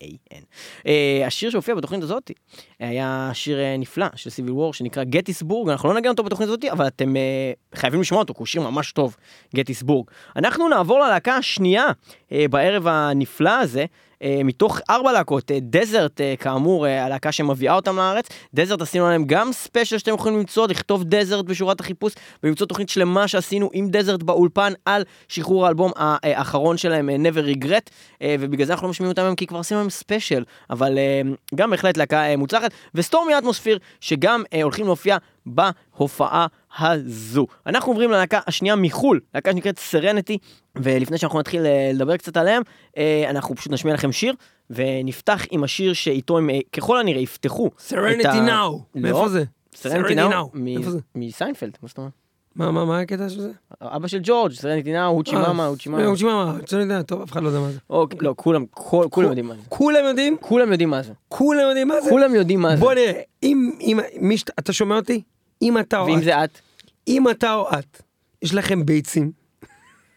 אה, 0.87 1.23
השיר 1.27 1.51
שהופיע 1.51 1.75
בתוכנית 1.75 2.03
הזאת 2.03 2.31
היה 2.81 3.31
שיר 3.33 3.61
אה, 3.61 3.77
נפלא 3.77 4.07
של 4.17 4.31
Civil 4.31 4.53
War 4.53 4.75
שנקרא 4.75 5.05
גטיסבורג, 5.05 5.71
אנחנו 5.71 5.89
לא 5.89 5.95
נגן 5.95 6.09
אותו 6.09 6.23
בתוכנית 6.23 6.49
הזאת, 6.49 6.65
אבל 6.65 6.87
אתם 6.87 7.17
אה, 7.17 7.53
חייבים 7.75 8.01
לשמוע 8.01 8.21
אותו, 8.21 8.35
כי 8.35 8.39
הוא 8.39 8.47
שיר 8.47 8.61
ממש 8.61 8.93
טוב, 8.93 9.17
גטיסבורג. 9.55 10.07
אנחנו 10.37 10.69
נעבור 10.69 10.99
ללהקה 10.99 11.37
השנייה 11.37 11.87
אה, 12.33 12.45
בערב 12.51 12.87
הנפלא 12.87 13.61
הזה. 13.61 13.85
אה, 14.23 14.41
מתוך 14.45 14.81
ארבע 14.91 15.13
להקות, 15.13 15.51
Desert 15.61 16.21
אה, 16.21 16.35
כאמור, 16.39 16.87
אה, 16.87 17.05
הלהקה 17.05 17.33
שמביאה 17.33 17.75
אותם 17.75 17.97
לארץ, 17.97 18.29
Desert 18.55 18.81
עשינו 18.81 19.09
להם 19.09 19.25
גם 19.25 19.53
ספיישל 19.53 19.99
שאתם 19.99 20.15
יכולים 20.15 20.39
למצוא, 20.39 20.67
לכתוב 20.69 21.05
Desert 21.05 21.45
בשורת 21.45 21.81
החיפוש 21.81 22.13
ולמצוא 22.43 22.67
תוכנית 22.67 22.89
שלמה 22.89 23.29
שעשינו 23.29 23.71
עם 23.73 23.89
Desert 23.91 24.23
באולפן 24.23 24.73
על 24.85 25.05
שחרור 25.29 25.67
האלבום 25.67 25.93
האחרון 25.97 26.77
שלהם, 26.77 27.09
Never 27.09 27.57
Regret, 27.57 27.91
ובגלל 28.41 28.67
זה 28.67 28.73
אנחנו 28.73 28.87
לא 28.87 28.91
משמיעים 28.91 29.11
אותם 29.11 29.23
היום 29.23 29.35
כי 29.35 29.47
כבר 29.47 29.59
עשינו 29.59 29.81
להם 29.81 29.91
ספיישל, 29.91 30.45
אבל 30.71 30.99
גם 31.55 31.71
בהחלט 31.71 31.97
להקה 31.97 32.37
מוצלחת, 32.37 32.71
ו 32.95 33.01
Stormy 33.01 33.39
Atmosphere 33.39 33.79
שגם 34.01 34.43
הולכים 34.63 34.87
להופיע 34.87 35.17
בהופעה 35.47 36.47
הזו. 36.79 37.47
אנחנו 37.67 37.93
עוברים 37.93 38.11
ללהקה 38.11 38.41
השנייה 38.47 38.77
מחו"ל, 38.77 39.21
להקה 39.35 39.53
שנקראת 39.53 39.79
Serenity, 39.79 40.39
ולפני 40.77 41.19
שאנחנו 41.19 41.39
נתחיל 41.39 41.67
אה, 41.67 41.91
לדבר 41.95 42.17
קצת 42.17 42.37
עליהם, 42.37 42.63
אה, 42.99 43.27
אנחנו 43.31 43.55
פשוט 43.55 43.73
נשמיע 43.73 43.95
לכם 43.95 44.13
שיר, 44.13 44.35
ונפתח 44.71 45.45
עם 45.51 45.65
השיר 45.65 45.93
שאיתו 45.93 46.39
הם 46.39 46.51
אה, 46.51 46.59
ככל 46.73 47.01
הנראה 47.01 47.21
יפתחו. 47.21 47.71
ה- 48.39 48.41
now. 48.41 48.83
לא. 48.95 49.01
מאיפה 49.03 49.29
זה? 49.29 49.45
סרנטי 49.75 50.13
Serenity 50.13 50.15
נאו? 50.15 50.31
מסיינפלד, 51.15 51.77
מה 51.83 51.89
זאת 51.89 51.99
אומרת? 51.99 52.13
מה, 52.57 52.71
מה, 52.71 52.85
מה 52.85 53.01
הקטע 53.01 53.29
של 53.29 53.41
זה? 53.41 53.51
אבא 53.83 54.09
של 54.09 54.19
ג'ורג', 54.23 54.53
סרנטי 54.53 54.93
נאו, 54.93 55.07
הוצ'י 55.07 55.35
מאמה, 55.35 55.67
הוצ'י 55.67 55.89
מאמה. 55.89 56.05
הוצ'י 56.05 56.25
מאמה, 56.25 56.57
אני 56.73 56.83
יודע, 56.83 57.03
טוב, 57.03 57.23
אף 57.23 57.33
אחד 57.33 57.43
לא 57.43 57.49
יודע 57.49 57.61
מה 57.61 57.71
זה. 57.71 57.79
אוקיי, 57.91 58.19
לא, 58.23 58.35
כולם, 58.37 58.65
כולם 59.11 59.29
יודעים 59.29 59.47
מה 59.47 59.55
זה. 59.55 59.61
כולם 59.69 60.05
יודעים? 60.09 60.37
כולם 60.41 60.73
יודעים 60.73 60.91
מה 60.91 61.03
זה. 61.03 61.13
כולם 61.29 61.69
יודעים 61.69 61.89
מה 61.89 62.01
זה? 62.01 62.11
כולם 62.11 62.35
יודעים 62.35 62.61
מה 62.61 62.77
זה. 62.77 62.81
בוא 62.81 62.95
נראה, 62.95 63.13
אם, 63.43 63.71
אם, 63.81 63.99
אתה 64.59 64.73
שומע 64.73 64.97
אותי? 64.97 65.23
אם 65.63 65.79
אתה 65.79 66.03
ואם 66.03 66.23
זה 66.23 66.45
את, 66.45 66.59
אם 67.09 67.31
אתה 67.31 67.55
או 67.55 67.69
את, 67.79 68.03
יש 68.43 68.55
לכם 68.55 68.87
ביצים, 68.87 69.33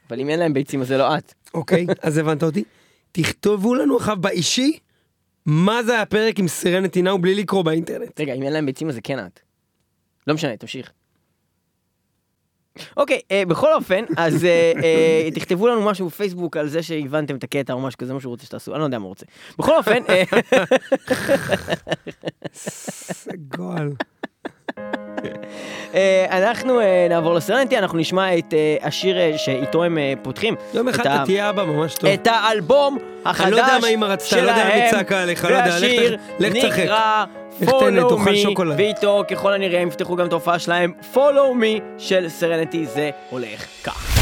אבל 0.09 0.19
אם 0.19 0.29
אין 0.29 0.39
להם 0.39 0.53
ביצים 0.53 0.81
אז 0.81 0.87
זה 0.87 0.97
לא 0.97 1.17
את. 1.17 1.33
אוקיי? 1.53 1.85
אז 2.03 2.17
הבנת 2.17 2.43
אותי? 2.43 2.63
תכתבו 3.11 3.75
לנו 3.75 3.97
עכשיו 3.97 4.17
באישי, 4.21 4.79
מה 5.45 5.83
זה 5.83 6.01
הפרק 6.01 6.39
עם 6.39 6.47
סרנטי 6.47 7.01
נאו 7.01 7.19
בלי 7.19 7.35
לקרוא 7.35 7.63
באינטרנט. 7.63 8.19
רגע, 8.19 8.33
אם 8.33 8.43
אין 8.43 8.53
להם 8.53 8.65
ביצים 8.65 8.89
אז 8.89 8.95
זה 8.95 9.01
כן 9.01 9.19
את. 9.19 9.39
לא 10.27 10.33
משנה, 10.33 10.57
תמשיך. 10.57 10.91
אוקיי, 12.97 13.19
אה, 13.31 13.43
בכל 13.47 13.73
אופן, 13.73 14.03
אז 14.17 14.45
אה, 14.45 14.71
אה, 14.83 15.29
תכתבו 15.35 15.67
לנו 15.67 15.85
משהו 15.85 16.07
בפייסבוק 16.07 16.57
על 16.57 16.67
זה 16.67 16.83
שהבנתם 16.83 17.35
את 17.35 17.43
הקטע 17.43 17.73
או 17.73 17.79
משהו 17.81 17.97
כזה, 17.97 18.13
מה 18.13 18.19
שהוא 18.19 18.31
רוצה 18.31 18.45
שתעשו, 18.45 18.71
אני 18.71 18.79
לא 18.79 18.85
יודע 18.85 18.99
מה 18.99 19.03
הוא 19.03 19.09
רוצה. 19.09 19.25
בכל 19.57 19.77
אופן, 19.77 20.03
אה, 20.09 20.23
סגול. 22.53 23.93
אה, 25.93 26.25
אנחנו 26.29 26.79
אה, 26.79 27.07
נעבור 27.09 27.33
לסרנטי, 27.33 27.77
אנחנו 27.77 27.97
נשמע 27.97 28.37
את 28.37 28.53
אה, 28.53 28.87
השיר 28.87 29.37
שאיתו 29.37 29.83
הם 29.83 29.97
פותחים. 30.21 30.55
יום 30.73 30.87
אחד 30.87 30.99
אתה 30.99 31.21
תהיה 31.25 31.49
אבא 31.49 31.63
ממש 31.63 31.95
טוב. 31.95 32.09
את 32.09 32.27
האלבום 32.27 32.97
החדש 33.25 33.47
אני 33.47 33.51
לא 33.51 33.57
יודע 33.57 33.77
מה 33.81 33.87
אמא 33.87 34.05
רצתה, 34.05 34.41
לא 34.41 34.49
יודע 34.49 34.67
אם 34.67 34.81
היא 34.81 34.91
צעקה 34.91 35.21
עליך, 35.21 35.45
לא 35.45 35.49
יודע, 35.49 35.79
לך 36.39 36.53
תשחק. 36.53 36.79
נקרא 36.79 37.25
Follow 37.61 38.11
Me. 38.25 38.59
ואיתו 38.77 39.23
ככל 39.31 39.53
הנראה 39.53 39.81
הם 39.81 39.87
יפתחו 39.87 40.15
גם 40.15 40.27
את 40.27 40.31
ההופעה 40.31 40.59
שלהם 40.59 40.93
Follow 41.13 41.61
Me 41.61 41.81
של 41.97 42.29
סרנטי, 42.29 42.85
זה 42.85 43.09
הולך 43.29 43.65
כך. 43.83 44.20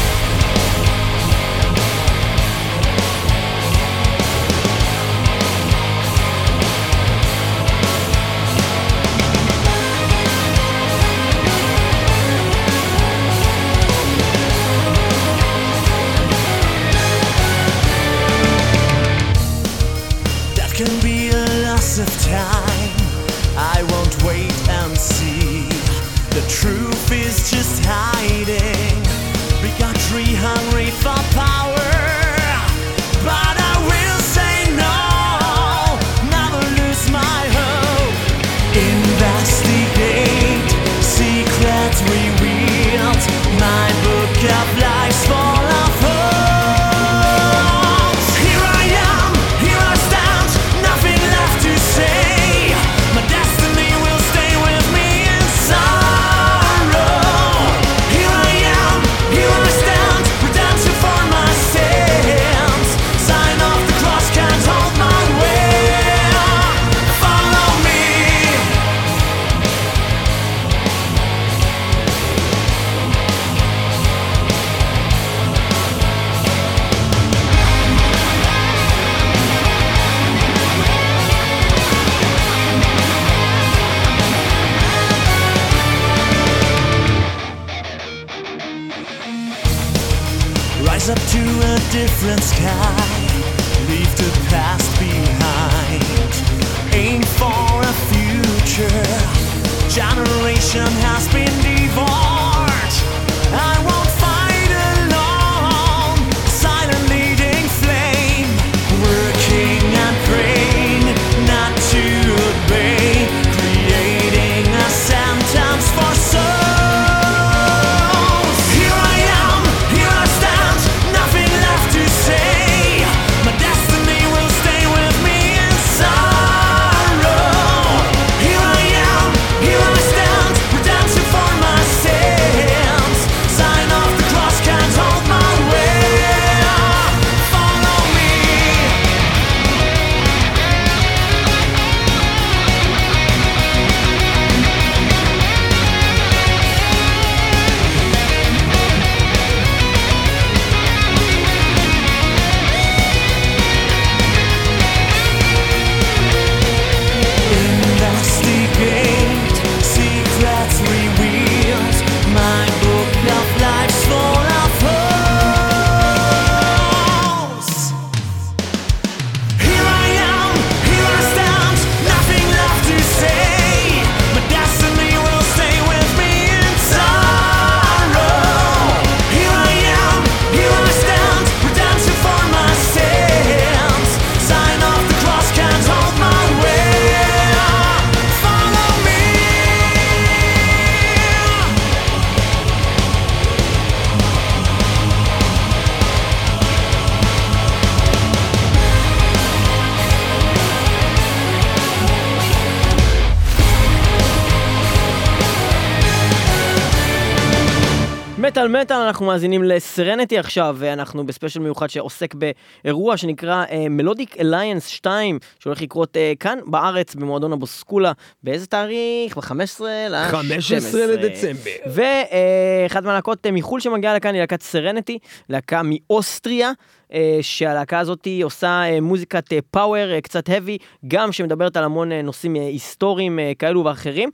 במטאל 208.60 208.80
מטאל 208.80 208.96
אנחנו 208.96 209.26
מאזינים 209.26 209.64
ל 209.64 209.72
Serenity 209.72 210.38
עכשיו, 210.38 210.76
ואנחנו 210.78 211.26
בספיישל 211.26 211.60
מיוחד 211.60 211.90
שעוסק 211.90 212.34
באירוע 212.34 213.16
שנקרא 213.16 213.64
Melodic 213.90 214.40
Alliance 214.40 214.86
2, 214.86 215.38
שהולך 215.58 215.82
לקרות 215.82 216.16
uh, 216.16 216.38
כאן 216.40 216.58
בארץ 216.66 217.14
במועדון 217.14 217.52
הבוסקולה, 217.52 218.12
באיזה 218.42 218.66
תאריך? 218.66 219.36
ב-15 219.36 219.82
ל-12. 220.10 220.30
15 220.30 221.06
לדצמבר. 221.06 221.70
ואחת 221.86 223.02
מהלהקות 223.02 223.46
uh, 223.46 223.50
מחו"ל 223.50 223.80
שמגיעה 223.80 224.14
לכאן 224.14 224.34
היא 224.34 224.40
להקת 224.40 224.62
Serenity, 224.62 225.18
להקה 225.48 225.80
מאוסטריה. 225.84 226.72
אה, 227.12 227.38
שהלהקה 227.42 227.98
הזאת 227.98 228.28
עושה 228.42 228.82
אה, 228.84 229.00
מוזיקת 229.00 229.44
power 229.70 230.12
אה, 230.12 230.20
קצת 230.20 230.48
heavy, 230.48 230.82
גם 231.08 231.32
שמדברת 231.32 231.76
על 231.76 231.84
המון 231.84 232.12
נושאים 232.12 232.54
היסטוריים 232.54 233.38
כאלו 233.58 233.84
ואחרים. 233.84 234.30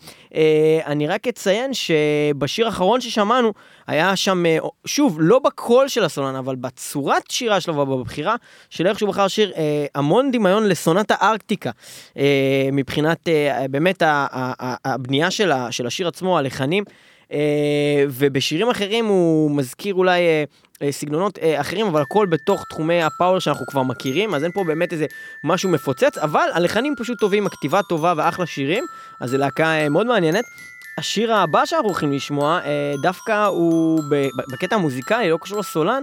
אני 0.87 1.07
רק 1.07 1.29
אציין 1.29 1.71
שבשיר 1.75 2.67
האחרון 2.67 3.01
ששמענו, 3.01 3.53
היה 3.87 4.17
שם, 4.17 4.45
שוב, 4.85 5.17
לא 5.21 5.39
בקול 5.39 5.89
של 5.89 6.05
הסולן, 6.05 6.35
אבל 6.35 6.57
בצורת 6.57 7.31
שירה 7.31 7.61
שלו 7.61 7.77
ובבחירה 7.77 8.37
של 8.71 8.87
איך 8.87 8.99
שהוא 8.99 9.09
בחר 9.09 9.29
שיר, 9.29 9.53
המון 9.95 10.31
דמיון 10.31 10.69
לסונת 10.69 11.11
הארקטיקה. 11.11 11.71
מבחינת 12.73 13.29
באמת 13.71 14.03
הבנייה 14.85 15.31
של 15.71 15.87
השיר 15.87 16.09
עצמו, 16.09 16.39
הלחנים. 16.39 16.85
ובשירים 18.09 18.69
אחרים 18.71 19.07
הוא 19.07 19.51
מזכיר 19.51 19.95
אולי 19.95 20.21
אה, 20.21 20.45
סגנונות 20.91 21.39
אה, 21.39 21.61
אחרים, 21.61 21.87
אבל 21.87 22.03
הכל 22.03 22.27
בתוך 22.27 22.65
תחומי 22.69 23.03
הפאוור 23.03 23.39
שאנחנו 23.39 23.67
כבר 23.67 23.83
מכירים, 23.83 24.35
אז 24.35 24.45
אין 24.45 24.53
פה 24.53 24.65
באמת 24.65 24.93
איזה 24.93 25.07
משהו 25.45 25.71
מפוצץ, 25.71 26.19
אבל 26.19 26.49
הלחנים 26.53 26.95
פשוט 26.97 27.19
טובים, 27.19 27.47
הכתיבה 27.47 27.83
טובה 27.83 28.15
ואחלה 28.17 28.47
שירים, 28.47 28.85
אז 29.21 29.31
זו 29.31 29.39
להקה 29.39 29.67
אה, 29.67 29.89
מאוד 29.89 30.07
מעניינת. 30.07 30.45
השיר 30.99 31.35
הבא 31.35 31.65
שאנחנו 31.65 31.89
הולכים 31.89 32.13
לשמוע, 32.13 32.61
דווקא 33.03 33.47
הוא 33.47 34.03
בקטע 34.53 34.77
המוזיקלי, 34.77 35.31
לא 35.31 35.39
קשור 35.41 35.59
לסולן, 35.59 36.03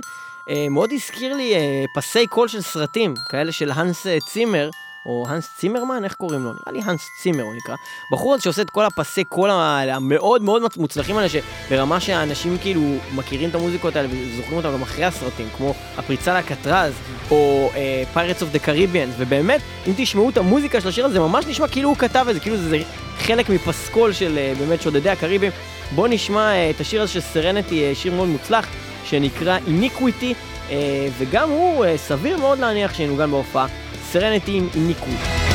מאוד 0.70 0.92
הזכיר 0.94 1.36
לי 1.36 1.54
פסי 1.96 2.28
קול 2.28 2.48
של 2.48 2.62
סרטים, 2.62 3.14
כאלה 3.30 3.52
של 3.52 3.72
האנס 3.72 4.08
צימר. 4.26 4.70
או 5.06 5.26
הנס 5.30 5.50
צימרמן, 5.58 6.04
איך 6.04 6.14
קוראים 6.14 6.44
לו? 6.44 6.50
נראה 6.50 6.72
לי 6.72 6.82
הנס 6.86 7.10
צימר 7.22 7.44
הוא 7.44 7.56
נקרא. 7.56 7.76
בחור 8.12 8.34
הזה 8.34 8.44
שעושה 8.44 8.62
את 8.62 8.70
כל 8.70 8.86
הפסי 8.86 9.24
קול 9.24 9.50
המאוד 9.50 10.42
מאוד 10.42 10.62
מוצלחים 10.78 11.18
האלה, 11.18 11.28
שברמה 11.30 12.00
שהאנשים 12.00 12.58
כאילו 12.58 12.82
מכירים 13.16 13.50
את 13.50 13.56
המוזיקות 13.56 13.96
האלה 13.96 14.08
וזוכרים 14.12 14.58
אותם 14.58 14.74
גם 14.74 14.82
אחרי 14.82 15.06
הסרטים, 15.06 15.48
כמו 15.58 15.74
הפריצה 15.98 16.40
לאלקטרז, 16.40 16.94
או 17.32 17.70
Pirates 18.14 18.42
of 18.42 18.52
the 18.52 18.60
Caribbeans, 18.60 19.14
ובאמת, 19.18 19.62
אם 19.88 19.94
תשמעו 19.98 20.30
את 20.30 20.38
המוזיקה 20.38 20.82
של 20.82 20.88
השיר 20.88 21.06
הזה, 21.06 21.20
ממש 21.20 21.46
נשמע 21.46 21.68
כאילו 21.68 21.90
הוא 21.90 21.98
כתב 21.98 22.26
את 22.30 22.34
זה, 22.34 22.40
כאילו 22.40 22.58
זה 22.58 22.78
חלק 23.18 23.50
מפסקול 23.50 24.14
של 24.14 24.40
uh, 24.56 24.60
באמת 24.60 24.82
שודדי 24.82 25.10
הקריבים. 25.10 25.52
בואו 25.96 26.08
נשמע 26.08 26.52
uh, 26.52 26.76
את 26.76 26.82
השיר 26.82 27.02
הזה 27.02 27.12
של 27.12 27.20
סרנטי, 27.20 27.92
uh, 27.92 27.96
שיר 27.96 28.14
מאוד 28.14 28.28
מוצלח, 28.28 28.68
שנקרא 29.06 29.58
איניקוויטי, 29.68 30.34
uh, 30.34 30.72
וגם 31.18 31.50
הוא 31.50 31.86
uh, 31.86 31.88
סביר 31.98 32.38
מאוד 32.38 32.60
להניח 32.60 32.94
שינוגן 32.94 33.32
בהופעה. 33.32 33.68
Serenity 34.14 34.58
in 34.58 34.70
Iniquity. 34.76 35.53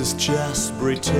is 0.00 0.14
just 0.14 0.76
pretend. 0.78 1.19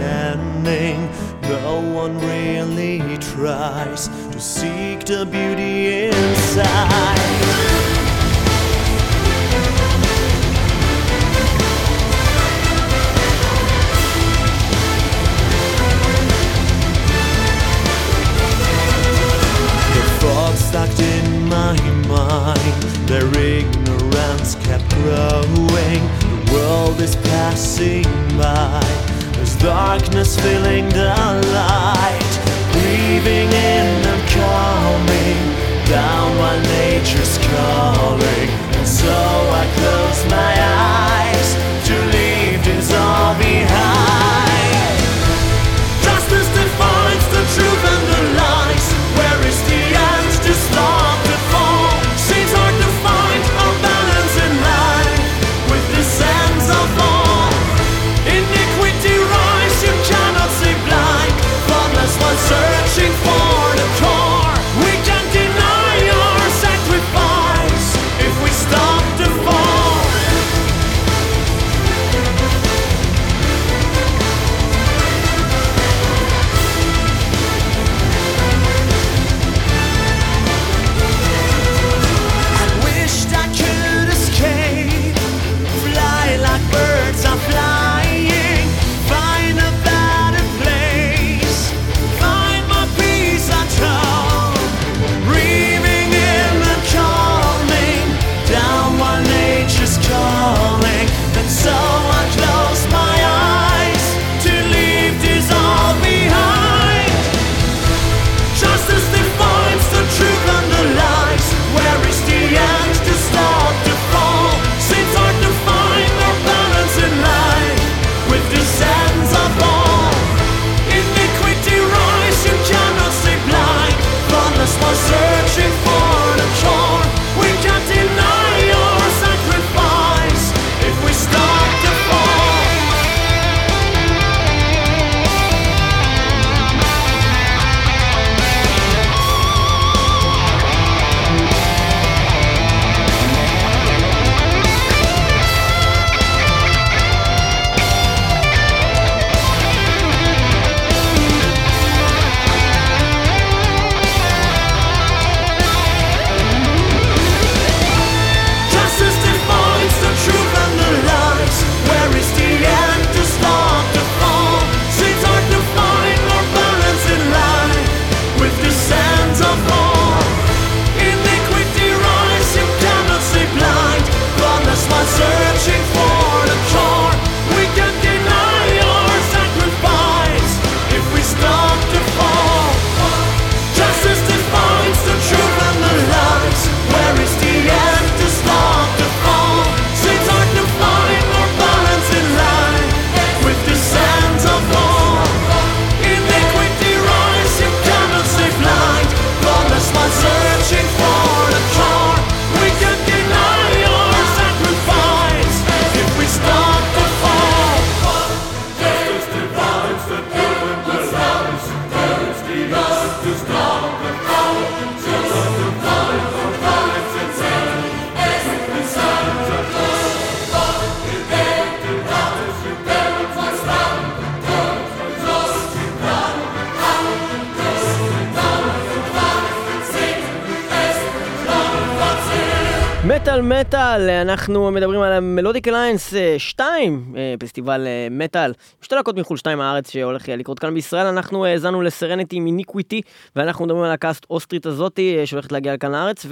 מטאל 233.61 234.11
אנחנו 234.11 234.71
מדברים 234.71 235.01
על 235.01 235.13
המלודיק 235.13 235.69
אליינס 235.69 236.15
2, 236.39 237.15
אה, 237.17 237.35
פסטיבל 237.39 237.87
אה, 237.87 238.09
מטאל, 238.11 238.53
שתי 238.83 238.95
להקות 238.95 239.19
מחו"ל 239.19 239.37
2 239.37 239.59
מהארץ 239.59 239.91
שהולך 239.91 240.29
אה, 240.29 240.37
לקרות 240.37 240.59
כאן 240.59 240.75
בישראל, 240.75 241.07
אנחנו 241.07 241.45
האזנו 241.45 241.83
לסרניטי 241.83 242.41
מניקוויטי, 242.41 243.01
ואנחנו 243.37 243.65
מדברים 243.65 243.83
על 243.83 243.89
הלהקה 243.89 244.11
אוסטרית 244.31 244.67
הזאתי 244.67 245.27
שהולכת 245.27 245.53
להגיע 245.53 245.75
לכאן 245.75 245.93
לארץ, 245.93 246.27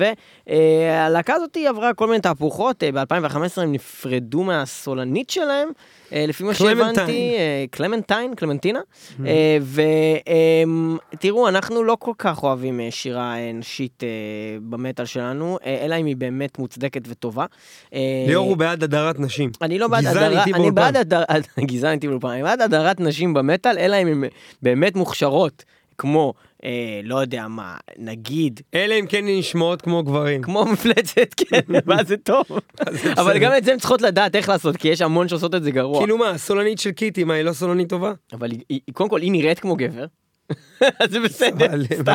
והלהקה 0.47 1.35
הזאתי 1.35 1.67
עברה 1.67 1.95
כל 1.95 2.07
מיני 2.07 2.21
תהפוכות, 2.21 2.85
ב-2015 2.95 3.63
הם 3.63 3.73
נפרדו 3.73 4.43
מהסולנית 4.43 5.31
שלהם. 5.31 5.69
לפי 6.13 6.45
מה 6.45 6.55
שהבנתי, 6.55 7.37
קלמנטיין, 7.71 8.35
קלמנטינה, 8.35 8.81
ותראו, 11.13 11.49
אנחנו 11.49 11.85
לא 11.85 11.97
כל 11.99 12.13
כך 12.19 12.43
אוהבים 12.43 12.81
שירה 12.91 13.35
נשית 13.55 14.03
במטאל 14.69 15.05
שלנו, 15.05 15.59
אלא 15.65 15.95
אם 15.95 16.07
היא 16.07 16.17
באמת 16.17 16.59
מוצדקת 16.59 17.09
וטובה. 17.19 17.47
ליאור 18.29 18.49
הוא 18.49 18.57
בעד 18.57 18.83
הדרת 18.85 19.19
נשים. 19.21 19.51
אני 19.63 19.79
לא 19.79 19.89
בעד 19.89 20.07
הדרת, 20.07 20.49
אני. 20.55 20.71
בעד 20.71 20.97
הדרת, 20.97 21.49
גזען 21.71 21.93
איתי 21.93 22.09
באולפן, 22.09 22.29
אני 22.29 22.43
בעד 22.43 22.61
הדרת 22.63 23.01
נשים 23.01 23.35
במטאל, 23.35 23.79
אלא 23.79 23.97
אם 24.03 24.07
הן 24.07 24.25
באמת 24.63 24.97
מוכשרות, 24.97 25.65
כמו, 25.99 26.35
אה, 26.65 26.71
לא 27.05 27.17
יודע 27.21 27.49
מה, 27.49 27.77
נגיד, 27.99 28.61
אלא 28.75 28.95
אם 29.01 29.07
כן 29.07 29.19
הן 29.29 29.39
נשמעות 29.39 29.83
כמו 29.83 30.03
גברים. 30.03 30.43
כמו 30.43 30.65
מפלצת, 30.65 31.35
כן, 31.37 31.61
ואז 31.87 32.09
זה 32.09 32.17
טוב. 32.17 32.45
אבל 33.17 33.39
גם 33.39 33.53
את 33.59 33.65
זה 33.65 33.73
הן 33.73 33.79
צריכות 33.79 34.03
לדעת 34.03 34.37
איך 34.37 34.49
לעשות, 34.49 34.77
כי 34.77 34.89
יש 34.89 35.01
המון 35.03 35.29
שעושות 35.29 35.55
את 35.55 35.63
זה 35.63 35.71
גרוע. 35.71 35.99
כאילו 35.99 36.19
מה, 36.19 36.31
הסולנית 36.31 36.79
של 36.79 36.91
קיטי, 36.91 37.25
מה, 37.25 37.35
היא 37.35 37.43
לא 37.43 37.53
סולנית 37.53 37.89
טובה? 37.89 38.13
אבל 38.33 38.51
היא- 38.69 38.81
קודם 38.93 39.11
כל, 39.11 39.21
היא 39.21 39.33
נראית 39.33 39.59
כמו 39.59 39.77
גבר. 39.77 40.07
אז 41.01 41.11
זה 41.11 41.21
בסדר, 41.21 41.67
סתם. 41.95 42.13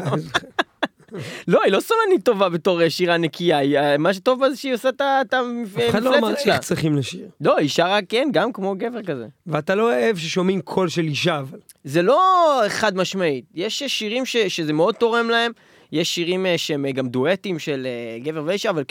לא, 1.47 1.61
היא 1.63 1.71
לא 1.73 1.79
סולנית 1.79 2.25
טובה 2.25 2.49
בתור 2.49 2.81
אה, 2.81 2.89
שירה 2.89 3.17
נקייה, 3.17 3.61
אה, 3.91 3.97
מה 3.97 4.13
שטוב 4.13 4.39
בה 4.39 4.49
זה 4.49 4.55
שהיא 4.57 4.73
עושה 4.73 4.89
את 4.89 5.01
ה- 5.01 5.21
את 5.21 5.33
אף 5.33 5.43
אחד 5.89 6.03
לא 6.03 6.09
אמר 6.17 6.27
המפלצת 6.27 6.43
שלה. 6.43 6.53
איך 6.53 6.61
צריכים 6.61 6.97
לשיר. 6.97 7.25
לא, 7.41 7.57
היא 7.57 7.69
שרה 7.69 7.99
כן, 8.09 8.27
גם 8.31 8.53
כמו 8.53 8.75
גבר 8.77 9.03
כזה. 9.03 9.25
ואתה 9.47 9.75
לא 9.75 9.83
אוהב 9.83 10.17
ששומעים 10.17 10.61
קול 10.61 10.89
של 10.89 11.01
אישה, 11.01 11.39
אבל. 11.39 11.59
זה 11.83 12.01
לא 12.01 12.21
חד 12.67 12.95
משמעית, 12.97 13.45
יש 13.55 13.83
שירים 13.83 14.25
ש, 14.25 14.37
שזה 14.37 14.73
מאוד 14.73 14.95
תורם 14.95 15.29
להם, 15.29 15.51
יש 15.93 16.15
שירים 16.15 16.45
אה, 16.45 16.57
שהם 16.57 16.85
אה, 16.85 16.91
גם 16.91 17.07
דואטים 17.07 17.59
של 17.59 17.87
אה, 17.89 18.19
גבר 18.19 18.43
ואישה, 18.45 18.69
אבל 18.69 18.83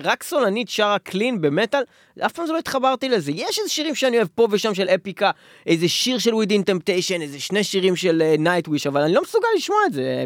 רק 0.00 0.22
סולנית 0.22 0.68
שרה 0.68 0.98
קלין 0.98 1.40
במטאל, 1.40 1.82
אף 2.26 2.32
פעם 2.32 2.46
זה 2.46 2.52
לא 2.52 2.58
התחברתי 2.58 3.08
לזה. 3.08 3.32
יש 3.32 3.58
איזה 3.58 3.70
שירים 3.70 3.94
שאני 3.94 4.16
אוהב 4.16 4.28
פה 4.34 4.48
ושם 4.50 4.74
של 4.74 4.88
אפיקה, 4.88 5.30
איזה 5.66 5.88
שיר 5.88 6.18
של 6.18 6.30
Within 6.30 6.70
Temptation, 6.70 7.22
איזה 7.22 7.40
שני 7.40 7.64
שירים 7.64 7.96
של 7.96 8.22
Nightwish, 8.44 8.88
אבל 8.88 9.00
אני 9.00 9.14
לא 9.14 9.22
מסוגל 9.22 9.48
לשמוע 9.56 9.78
את 9.86 9.92
זה 9.92 10.24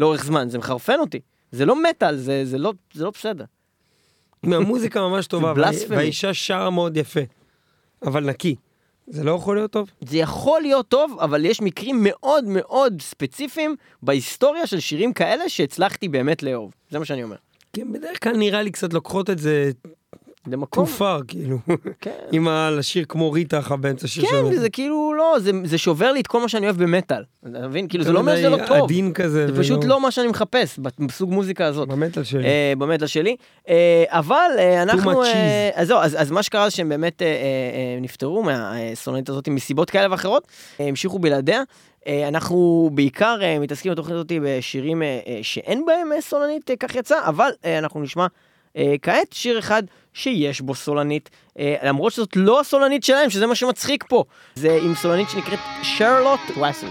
לאורך 0.00 0.24
זמן, 0.24 0.48
זה 0.48 0.58
מחרפן 0.58 1.00
אותי. 1.00 1.20
זה 1.52 1.66
לא 1.66 1.82
מטאל, 1.82 2.16
זה, 2.16 2.44
זה, 2.44 2.58
לא, 2.58 2.72
זה 2.94 3.04
לא 3.04 3.10
בסדר. 3.10 3.44
המוזיקה 4.42 5.00
ממש 5.00 5.26
טובה. 5.26 5.52
והאישה 5.88 6.34
שרה 6.34 6.70
מאוד 6.70 6.96
יפה. 6.96 7.20
אבל 8.02 8.24
נקי. 8.24 8.54
זה 9.10 9.24
לא 9.24 9.30
יכול 9.30 9.56
להיות 9.56 9.70
טוב? 9.70 9.90
זה 10.00 10.16
יכול 10.18 10.60
להיות 10.60 10.88
טוב, 10.88 11.16
אבל 11.20 11.44
יש 11.44 11.60
מקרים 11.60 11.98
מאוד 12.00 12.44
מאוד 12.44 13.02
ספציפיים 13.02 13.76
בהיסטוריה 14.02 14.66
של 14.66 14.80
שירים 14.80 15.12
כאלה 15.12 15.48
שהצלחתי 15.48 16.08
באמת 16.08 16.42
לאהוב. 16.42 16.72
זה 16.90 16.98
מה 16.98 17.04
שאני 17.04 17.22
אומר. 17.22 17.36
כי 17.72 17.82
הם 17.82 17.92
בדרך 17.92 18.22
כלל 18.22 18.36
נראה 18.36 18.62
לי 18.62 18.70
קצת 18.70 18.92
לוקחות 18.92 19.30
את 19.30 19.38
זה 19.38 19.70
למקום. 20.52 20.84
far, 20.98 21.24
כאילו. 21.28 21.58
כן. 22.00 22.10
עם 22.32 22.48
לשיר 22.72 23.04
כמו 23.08 23.32
ריטה 23.32 23.58
אחת 23.58 23.78
באמצע 23.78 24.08
שיר 24.08 24.24
כן, 24.30 24.44
מטאל. 24.44 24.58
זה 24.58 24.70
כאילו 24.70 25.14
לא, 25.18 25.36
זה, 25.38 25.50
זה 25.64 25.78
שובר 25.78 26.12
לי 26.12 26.20
את 26.20 26.26
כל 26.26 26.40
מה 26.40 26.48
שאני 26.48 26.66
אוהב 26.66 26.82
במטאל. 26.82 27.22
אתה 27.42 27.68
מבין? 27.68 27.88
כאילו 27.88 28.04
זה 28.04 28.12
לא 28.12 28.18
אומר 28.18 28.36
שזה 28.36 28.48
לא 28.48 28.58
טוב. 28.66 28.84
עדין 28.84 29.12
כזה. 29.12 29.46
זה 29.46 29.62
פשוט 29.62 29.84
לא 29.84 30.00
מה 30.00 30.10
שאני 30.10 30.28
מחפש 30.28 30.78
בסוג 31.06 31.32
מוזיקה 31.32 31.66
הזאת. 31.66 31.88
במטאל 31.88 32.24
שלי. 32.24 32.44
אה, 32.44 32.72
במטאל 32.78 33.06
שלי, 33.06 33.36
אה, 33.68 34.04
אבל 34.08 34.50
אה, 34.58 34.82
אנחנו, 34.82 35.22
אה. 35.22 35.70
אז 35.74 35.88
זהו, 35.88 35.98
אז 35.98 36.16
אז 36.20 36.30
מה 36.30 36.42
שקרה 36.42 36.70
זה 36.70 36.76
שהם 36.76 36.88
באמת 36.88 37.22
אה, 37.22 37.26
אה, 37.26 37.32
אה, 37.32 38.00
נפטרו 38.00 38.42
מהסולנית 38.42 39.28
הזאת 39.28 39.48
מסיבות 39.48 39.90
כאלה 39.90 40.10
ואחרות, 40.10 40.46
אה, 40.80 40.88
המשיכו 40.88 41.18
בלעדיה. 41.18 41.62
אנחנו 42.28 42.90
בעיקר 42.94 43.36
מתעסקים 43.60 43.92
בתוכנית 43.92 44.14
הזאת 44.14 44.32
בשירים 44.42 45.02
שאין 45.42 45.86
בהם 45.86 46.20
סולנית, 46.20 46.70
כך 46.80 46.94
יצא, 46.94 47.16
אבל 47.26 47.50
אנחנו 47.64 48.02
נשמע 48.02 48.26
כעת 49.02 49.32
שיר 49.32 49.58
אחד 49.58 49.82
שיש 50.18 50.60
בו 50.60 50.74
סולנית, 50.74 51.30
אה, 51.58 51.74
למרות 51.82 52.12
שזאת 52.12 52.36
לא 52.36 52.60
הסולנית 52.60 53.04
שלהם, 53.04 53.30
שזה 53.30 53.46
מה 53.46 53.54
שמצחיק 53.54 54.04
פה. 54.08 54.24
זה 54.54 54.78
עם 54.82 54.94
סולנית 54.94 55.30
שנקראת 55.30 55.58
שרלוט 55.82 56.40
ווסל. 56.56 56.86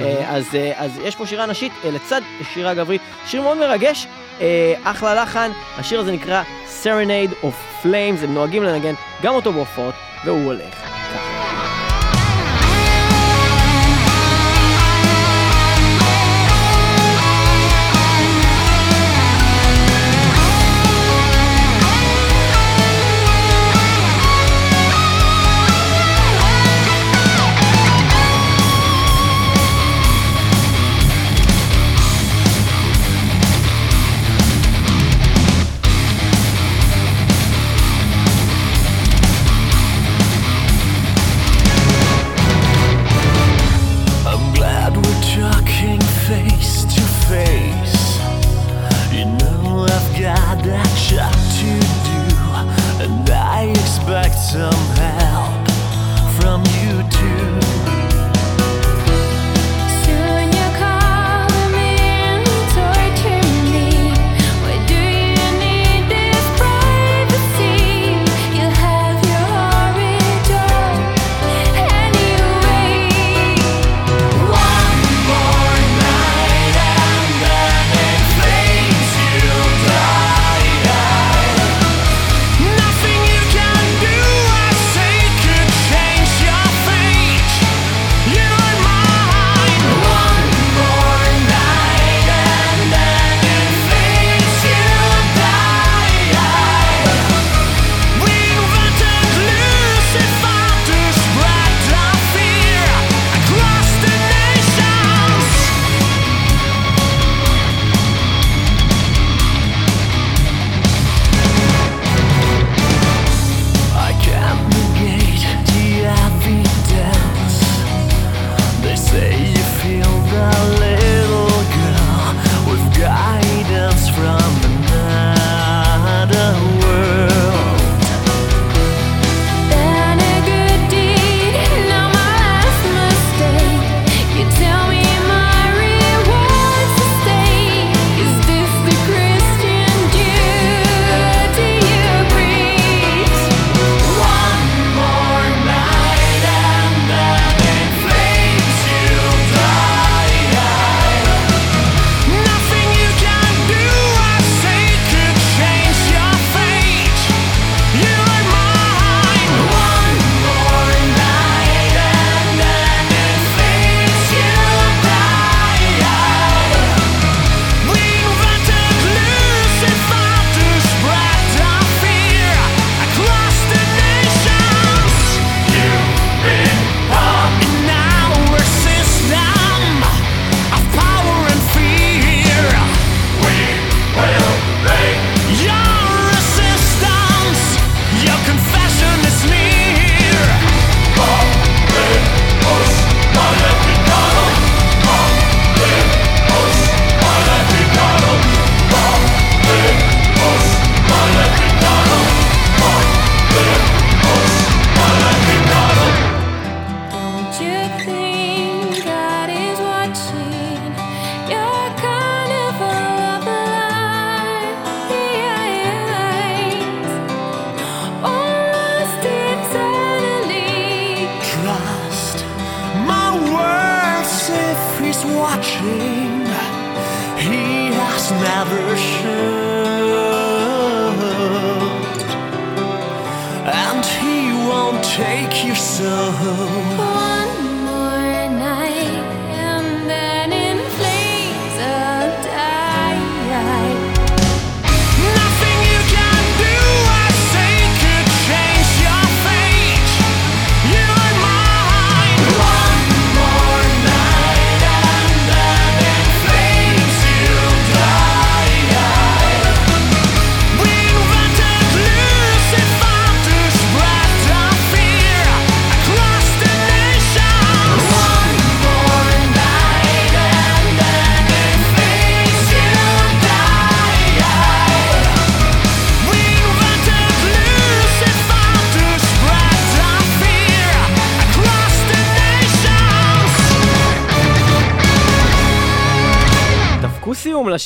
אה, 0.00 0.36
אז, 0.36 0.44
אה, 0.54 0.72
אז 0.76 0.90
יש 1.04 1.16
פה 1.16 1.26
שירה 1.26 1.46
נשית 1.46 1.72
לצד 1.84 2.20
שירה 2.54 2.74
גברית, 2.74 3.02
שיר 3.26 3.42
מאוד 3.42 3.58
מרגש, 3.58 4.06
אחלה 4.82 5.14
לחן, 5.22 5.50
השיר 5.76 6.00
הזה 6.00 6.12
נקרא 6.12 6.42
Serenade 6.82 7.44
of 7.44 7.84
Flames, 7.84 8.24
הם 8.24 8.34
נוהגים 8.34 8.62
לנגן 8.62 8.94
גם 9.22 9.34
אותו 9.34 9.52
בהופעות, 9.52 9.94
והוא 10.24 10.44
הולך 10.44 10.74
ככה. 10.74 11.37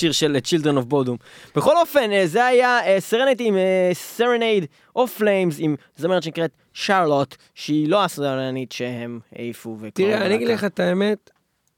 לשיר 0.09 0.13
של 0.13 0.37
Children 0.45 0.83
of 0.83 0.93
Bodom. 0.93 1.17
בכל 1.57 1.77
אופן, 1.77 2.13
אה, 2.13 2.27
זה 2.27 2.45
היה 2.45 2.79
Serenity 2.99 3.37
עם 3.41 3.57
Serenade 3.93 4.67
of 4.97 5.19
Flames 5.19 5.57
עם 5.59 5.77
זמרת 5.97 6.23
שנקראת 6.23 6.51
שרלוט, 6.73 7.37
שהיא 7.55 7.89
לא 7.89 8.05
הסרנית 8.05 8.73
שהם 8.73 9.21
העיפו. 9.37 9.77
וקראו 9.81 9.91
תראה, 10.09 10.27
אני. 10.27 10.35
אגיד 10.35 10.49
לך 10.49 10.65
את 10.65 10.81
האמת, 10.81 11.31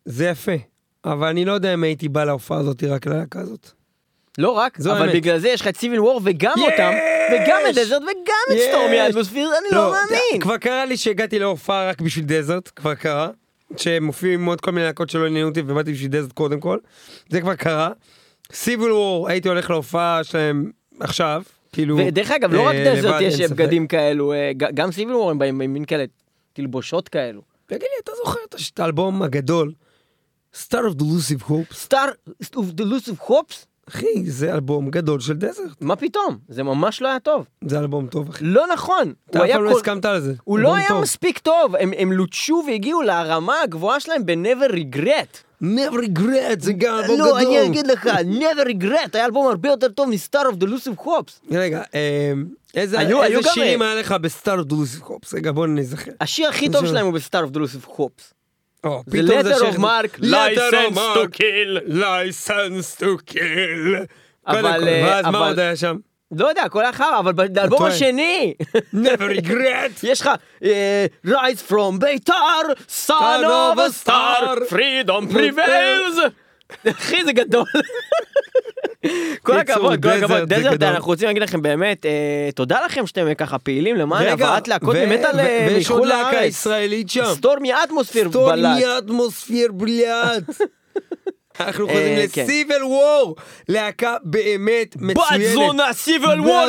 זה 0.04 0.26
יפה. 0.26 0.52
אבל 1.04 1.28
אני 1.28 1.44
לא 1.44 1.52
יודע 1.52 1.74
אם 1.74 1.82
הייתי 1.82 2.08
בא 2.08 2.24
להופעה 2.24 2.58
הזאת 2.58 2.84
רק 2.84 3.06
ללהקה 3.06 3.40
הזאת. 3.40 3.70
לא 4.38 4.50
רק, 4.50 4.78
אבל 4.80 5.02
האמת. 5.02 5.14
בגלל 5.14 5.38
זה 5.38 5.48
יש 5.48 5.60
לך 5.60 5.68
את 5.68 5.76
Civil 5.76 6.00
War 6.00 6.20
וגם 6.24 6.54
יש! 6.56 6.62
אותם, 6.72 6.92
וגם 7.32 7.60
את 7.70 7.74
Desert 7.74 8.02
וגם 8.02 8.56
את! 8.56 8.60
Stormy 8.68 9.08
Atmosphere, 9.08 9.48
אני 9.58 9.76
לא 9.76 9.92
מאמין. 9.92 10.40
כבר 10.40 10.56
קרה 10.56 10.84
לי 10.84 10.96
שהגעתי 10.96 11.38
להופעה 11.38 11.88
רק 11.88 12.00
בשביל 12.00 12.24
Desert, 12.24 12.70
כבר 12.76 12.94
קרה. 12.94 13.28
שהם 13.78 14.04
מופיעים 14.04 14.40
עם 14.40 14.46
עוד 14.46 14.60
כל 14.60 14.72
מיני 14.72 14.86
להקות 14.86 15.10
שלא 15.10 15.26
עניינו 15.26 15.48
אותי 15.48 15.60
ובאתי 15.60 15.92
בשביל 15.92 16.10
Desert 16.10 16.32
קודם 16.32 16.60
כל. 16.60 16.78
זה 17.28 17.40
כבר 17.40 17.54
קרה. 17.54 17.90
Civil 18.52 18.92
War, 18.92 19.28
הייתי 19.28 19.48
הולך 19.48 19.70
להופעה 19.70 20.24
שלהם 20.24 20.70
עכשיו, 21.00 21.42
כאילו... 21.72 21.98
ודרך 21.98 22.30
אגב, 22.30 22.52
לא 22.52 22.66
רק 22.66 22.74
אה, 22.74 22.94
Desert 22.94 23.14
לבד, 23.14 23.22
יש. 23.22 23.40
בגדים 23.40 23.86
כאלו, 23.86 24.32
אה, 24.32 24.52
גם 24.74 24.92
Civil 24.92 25.14
War 25.14 25.30
הם 25.30 25.38
באים 25.38 25.60
עם 25.60 25.72
מין 25.72 25.84
כאלה 25.84 26.04
תלבושות 26.52 27.08
כאלו. 27.08 27.42
תגיד 27.66 27.82
לי, 27.82 28.00
אתה 28.04 28.12
זוכר 28.24 28.40
את 28.74 28.80
האלבום 28.80 29.22
הגדול? 29.22 29.72
Star 30.54 30.84
of 30.90 30.94
Delusive 30.98 31.48
Hopes? 31.48 31.74
Star 31.74 32.08
of 32.56 32.66
Delusive 32.66 33.16
Hopes? 33.26 33.66
אחי, 33.88 34.30
זה 34.30 34.54
אלבום 34.54 34.90
גדול 34.90 35.20
של 35.20 35.32
Desert. 35.34 35.76
מה 35.80 35.96
פתאום? 35.96 36.38
זה 36.48 36.62
ממש 36.62 37.02
לא 37.02 37.08
היה 37.08 37.18
טוב. 37.20 37.44
זה 37.64 37.78
אלבום 37.78 38.06
טוב, 38.06 38.28
אחי. 38.28 38.44
לא 38.44 38.64
נכון. 38.72 39.12
אתה 39.30 39.44
אף 39.44 39.50
פעם 39.50 39.64
לא 39.64 39.70
הסכמת 39.70 40.04
על 40.04 40.20
זה. 40.20 40.34
הוא 40.44 40.58
לא 40.58 40.74
היה 40.76 40.88
טוב. 40.88 41.02
מספיק 41.02 41.38
טוב, 41.38 41.76
הם, 41.76 41.92
הם 41.98 42.12
לוטשו 42.12 42.62
והגיעו 42.66 43.02
לרמה 43.02 43.54
הגבוהה 43.64 44.00
שלהם 44.00 44.26
ב-never 44.26 44.72
regret. 44.72 45.62
never 45.62 45.94
regret, 46.18 46.58
זה 46.60 46.72
גם 46.72 46.94
אלבום 46.98 47.14
גדול. 47.16 47.28
לא, 47.28 47.38
אני 47.38 47.66
אגיד 47.66 47.86
לך, 47.86 48.06
never 48.40 48.68
regret 48.68 49.08
היה 49.12 49.24
אלבום 49.24 49.46
הרבה 49.48 49.68
יותר 49.68 49.88
טוב 49.88 50.08
מ-star 50.08 50.44
of 50.52 50.64
the 50.64 50.66
lucive 50.66 51.04
hopes. 51.04 51.50
רגע, 51.52 51.82
אמ, 51.94 52.44
איזה 52.74 52.98
היו- 52.98 53.22
היו 53.22 53.38
איזה 53.38 53.48
גם- 53.48 53.54
שירים 53.54 53.82
היה 53.82 53.94
לך 53.94 54.12
בסטאר 54.12 54.60
of 54.60 54.72
the 54.72 54.74
Lucive 54.74 55.04
Hopes? 55.08 55.34
רגע, 55.34 55.52
בוא 55.52 55.66
נזכר. 55.66 56.10
השיר 56.20 56.48
הכי 56.48 56.68
טוב 56.68 56.86
שלהם 56.86 57.06
הוא 57.06 57.14
ב-star 57.14 57.46
of 57.48 57.56
the 57.56 57.60
lucive 57.60 57.88
hopes. 57.98 58.32
או, 58.84 59.02
זה 59.06 59.18
פתאום 59.22 59.40
letter 59.40 59.74
of 59.74 59.78
mark, 59.78 60.20
License 60.22 60.96
to 61.16 61.28
kill. 61.38 61.88
license 61.88 63.00
to 63.00 63.32
kill. 63.34 64.06
אבל, 64.46 64.62
קודם 64.62 64.74
כל, 64.80 64.88
אה, 64.88 65.02
ואז 65.04 65.26
מה 65.26 65.48
עוד 65.48 65.58
היה 65.58 65.76
שם? 65.76 65.96
לא 66.36 66.46
יודע, 66.46 66.62
הכל 66.62 66.80
היה 66.80 66.92
חרא, 66.92 67.18
אבל 67.18 67.32
באלבום. 67.32 67.82
השני, 67.84 68.54
never 68.94 69.46
regret. 69.46 70.00
יש 70.02 70.20
לך 70.20 70.30
אה, 70.64 71.06
Rise 71.26 71.70
from 71.70 71.98
Betar, 71.98 72.32
son 72.88 73.44
of 73.44 73.78
a 73.78 74.06
star. 74.08 74.70
Freedom 74.70 75.32
prevails. 75.34 76.43
אחי, 76.90 77.24
זה 77.24 77.32
גדול. 77.32 77.64
כל 79.42 79.58
הכבוד, 79.58 80.02
כל 80.02 80.08
הכבוד. 80.08 80.38
Desert. 80.52 80.82
אנחנו 80.82 81.06
רוצים 81.06 81.26
להגיד 81.26 81.42
לכם 81.42 81.62
באמת, 81.62 82.06
אה, 82.06 82.10
תודה 82.54 82.84
לכם 82.84 83.06
שאתם 83.06 83.34
ככה 83.34 83.58
פעילים 83.58 83.96
למען 83.96 84.26
הבאת 84.26 84.68
להקות 84.68 84.96
ו- 84.98 85.06
ממטאל 85.06 85.34
ו- 85.36 85.38
אה, 85.38 85.66
ויש 85.70 85.90
עוד 85.90 85.98
מחו"ל 86.00 86.08
להקה. 86.08 86.44
ישראלית 86.44 87.10
שם. 87.10 87.24
Stormy 87.34 87.74
Atmosphere 87.74 88.24
блять. 88.24 88.32
Stormy 88.32 88.98
Atmosphere 88.98 89.72
блять. 89.72 90.42
אנחנו 91.60 91.86
חוזרים 91.86 92.18
אה, 92.18 92.24
כן. 92.32 92.42
לסיבל 92.42 92.82
וור, 92.82 93.36
להקה 93.68 94.16
באמת 94.22 94.96
מצוינת. 95.00 95.40
בת 95.40 95.54
זונה 95.54 95.92
סיבל 95.92 96.40
וור! 96.40 96.68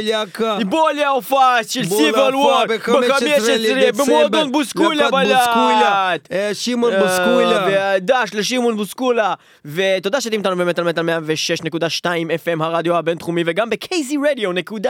להקה. 0.00 0.58
בואו 0.68 1.00
ההופעה 1.04 1.64
של 1.64 1.84
סיבל 1.84 2.34
וור 2.34 2.64
להופעה 2.64 2.66
ב-15 2.66 2.92
ב-15 2.92 3.50
לדצמבר. 3.58 4.04
במועדון 4.04 4.52
בוסקולה. 4.52 5.10
בלט! 5.10 6.28
אה, 6.32 6.50
שמעון 6.54 6.92
בוסקולה. 7.00 7.66
והדש 7.66 8.30
לשמעון 8.34 8.76
בוסקולה 8.76 9.34
ותודה 9.64 10.20
שאתם 10.20 10.38
איתנו 10.38 10.56
במטאל 10.56 10.84
מטאל 10.84 11.04
106.2 11.08 12.04
FM 12.04 12.64
הרדיו 12.64 12.96
הבינתחומי 12.96 13.42
וגם 13.46 13.70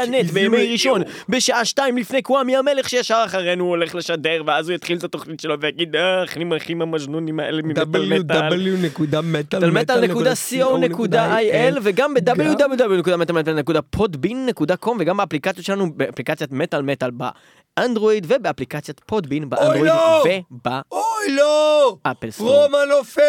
נט 0.09 0.31
בימי 0.31 0.73
ראשון 0.73 1.03
בשעה 1.29 1.65
שתיים 1.65 1.97
לפני 1.97 2.23
קוואמי 2.23 2.57
המלך 2.57 2.89
שישר 2.89 3.23
אחרינו 3.27 3.65
הולך 3.65 3.95
לשדר 3.95 4.43
ואז 4.47 4.69
הוא 4.69 4.75
יתחיל 4.75 4.99
את 4.99 5.05
התוכנית 5.05 5.41
שלו 5.41 5.61
ויגיד 5.61 5.97
איך 5.97 6.37
אני 6.37 6.45
מלכים 6.45 6.83
המג'נונים 6.83 7.41
האלה 7.41 7.63
ממטאל 7.63 8.19
מטאל 8.19 8.71
www.metalmetal.co.il 9.11 11.79
וגם 11.83 12.15
ב-www.metalmetal.podbean.com 12.15 14.91
וגם 14.99 15.17
באפליקציות 15.17 15.67
שלנו 15.67 15.93
באפליקציית 15.97 16.53
מטאל 16.53 16.83
מטאל 16.83 17.11
באנדרואיד 17.11 18.27
ובאפליקציית 18.29 19.01
Podbean 19.07 19.49
באנדרואיד 19.51 19.83
לא! 19.85 20.23
ובאפל 20.51 20.81
אוי 20.93 21.37
לא! 21.37 21.97
סטור. 22.31 22.63
רומא 22.65 22.85
נופלת! 22.85 23.25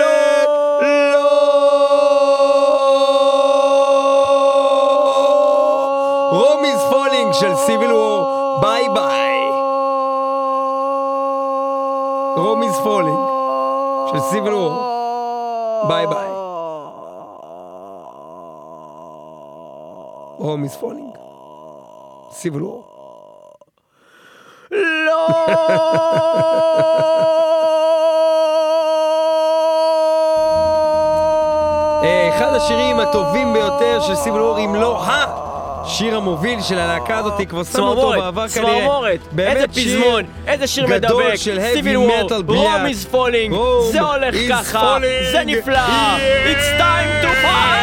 לא! 0.00 0.40
Rome's 6.32 6.80
Falling 6.90 7.32
של 7.32 7.54
Civil 7.66 7.92
War, 7.92 8.26
ביי 8.60 8.88
ביי. 8.94 9.30
Rome's 12.36 12.82
Falling 12.84 13.29
של 14.12 14.20
Civil 14.20 14.54
War, 14.54 15.88
ביי 15.88 16.06
ביי. 16.06 16.28
Rome's 20.38 20.76
Falling. 20.80 21.16
Civil 22.32 22.62
War. 22.62 22.84
אה, 32.02 32.28
אחד 32.36 32.54
השירים 32.54 33.00
הטובים 33.00 33.52
ביותר 33.52 34.00
של 34.00 34.14
Civil 34.14 34.40
War, 34.40 34.58
אם 34.58 34.74
לא 34.74 35.02
השיר 35.84 36.16
המוביל 36.16 36.62
של 36.62 36.78
הלהקה 36.78 37.18
הזאת, 37.18 37.48
כבר 37.48 37.64
שמנו 37.64 37.88
אותו 37.88 38.10
בעבר 38.10 38.48
כנראה. 38.48 38.70
צמרמורת, 38.70 39.20
איזה 39.38 39.66
שיר 39.72 40.00
פזמון, 40.00 40.24
איזה 40.46 40.66
שיר 40.66 40.86
מדבק, 40.86 41.34
של 41.36 41.58
heavy 41.58 41.74
Civil 41.74 41.96
War. 41.96 42.28
Rome 42.46 42.86
איז 42.86 43.04
פולינג, 43.04 43.54
זה 43.92 44.00
הולך 44.00 44.34
ככה. 44.48 44.96
זה 45.32 45.42
נפלא, 45.46 45.80
it's 46.46 46.80
time 46.80 47.24
to 47.24 47.28
fight! 47.44 47.79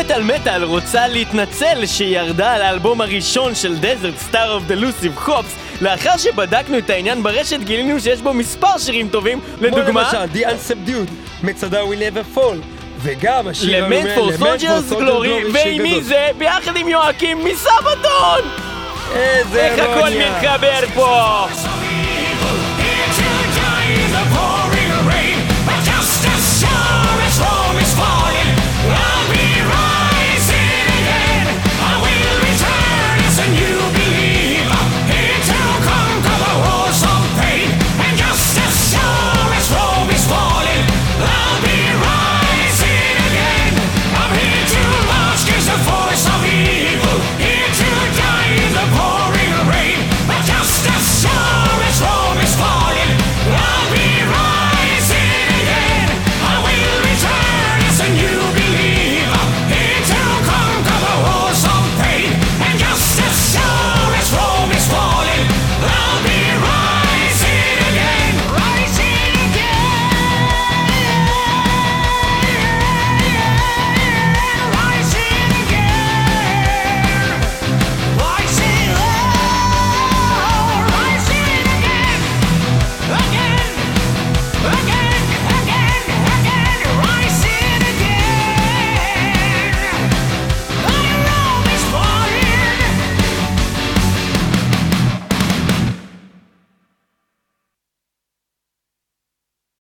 מטאל 0.00 0.22
מטאל 0.22 0.64
רוצה 0.64 1.08
להתנצל 1.08 1.86
שירדה 1.86 2.52
על 2.52 2.62
האלבום 2.62 3.00
הראשון 3.00 3.54
של 3.54 3.76
Desert 3.78 4.14
Star 4.18 4.52
of 4.52 4.62
Delusive 4.66 5.14
Hopes 5.14 5.56
לאחר 5.80 6.16
שבדקנו 6.16 6.78
את 6.78 6.90
העניין 6.90 7.22
ברשת 7.22 7.60
גילינו 7.60 8.00
שיש 8.00 8.20
בו 8.20 8.34
מספר 8.34 8.78
שירים 8.78 9.08
טובים 9.08 9.40
כמו 9.58 9.66
לדוגמה 9.66 10.02
למשל, 10.02 10.38
The 10.38 10.46
Unsubdued, 10.46 11.10
Masada 11.42 11.82
Will 11.82 11.96
Never 11.96 12.36
Fall, 12.36 12.56
וגם 12.98 13.48
השיר 13.48 13.86
Lament 13.86 14.08
for 14.14 14.32
Soldier's 14.36 14.90
Glory 14.90 15.44
ועם 15.52 15.82
מי 15.82 16.02
זה? 16.02 16.28
ביחד 16.38 16.76
עם 16.76 16.88
יואקים 16.88 17.44
מ-Sabaton! 17.44 18.40
איזה 19.14 19.66
איך 19.66 19.78
הכל. 19.78 20.08
מתחבר 20.10 20.86
פה! 20.94 21.46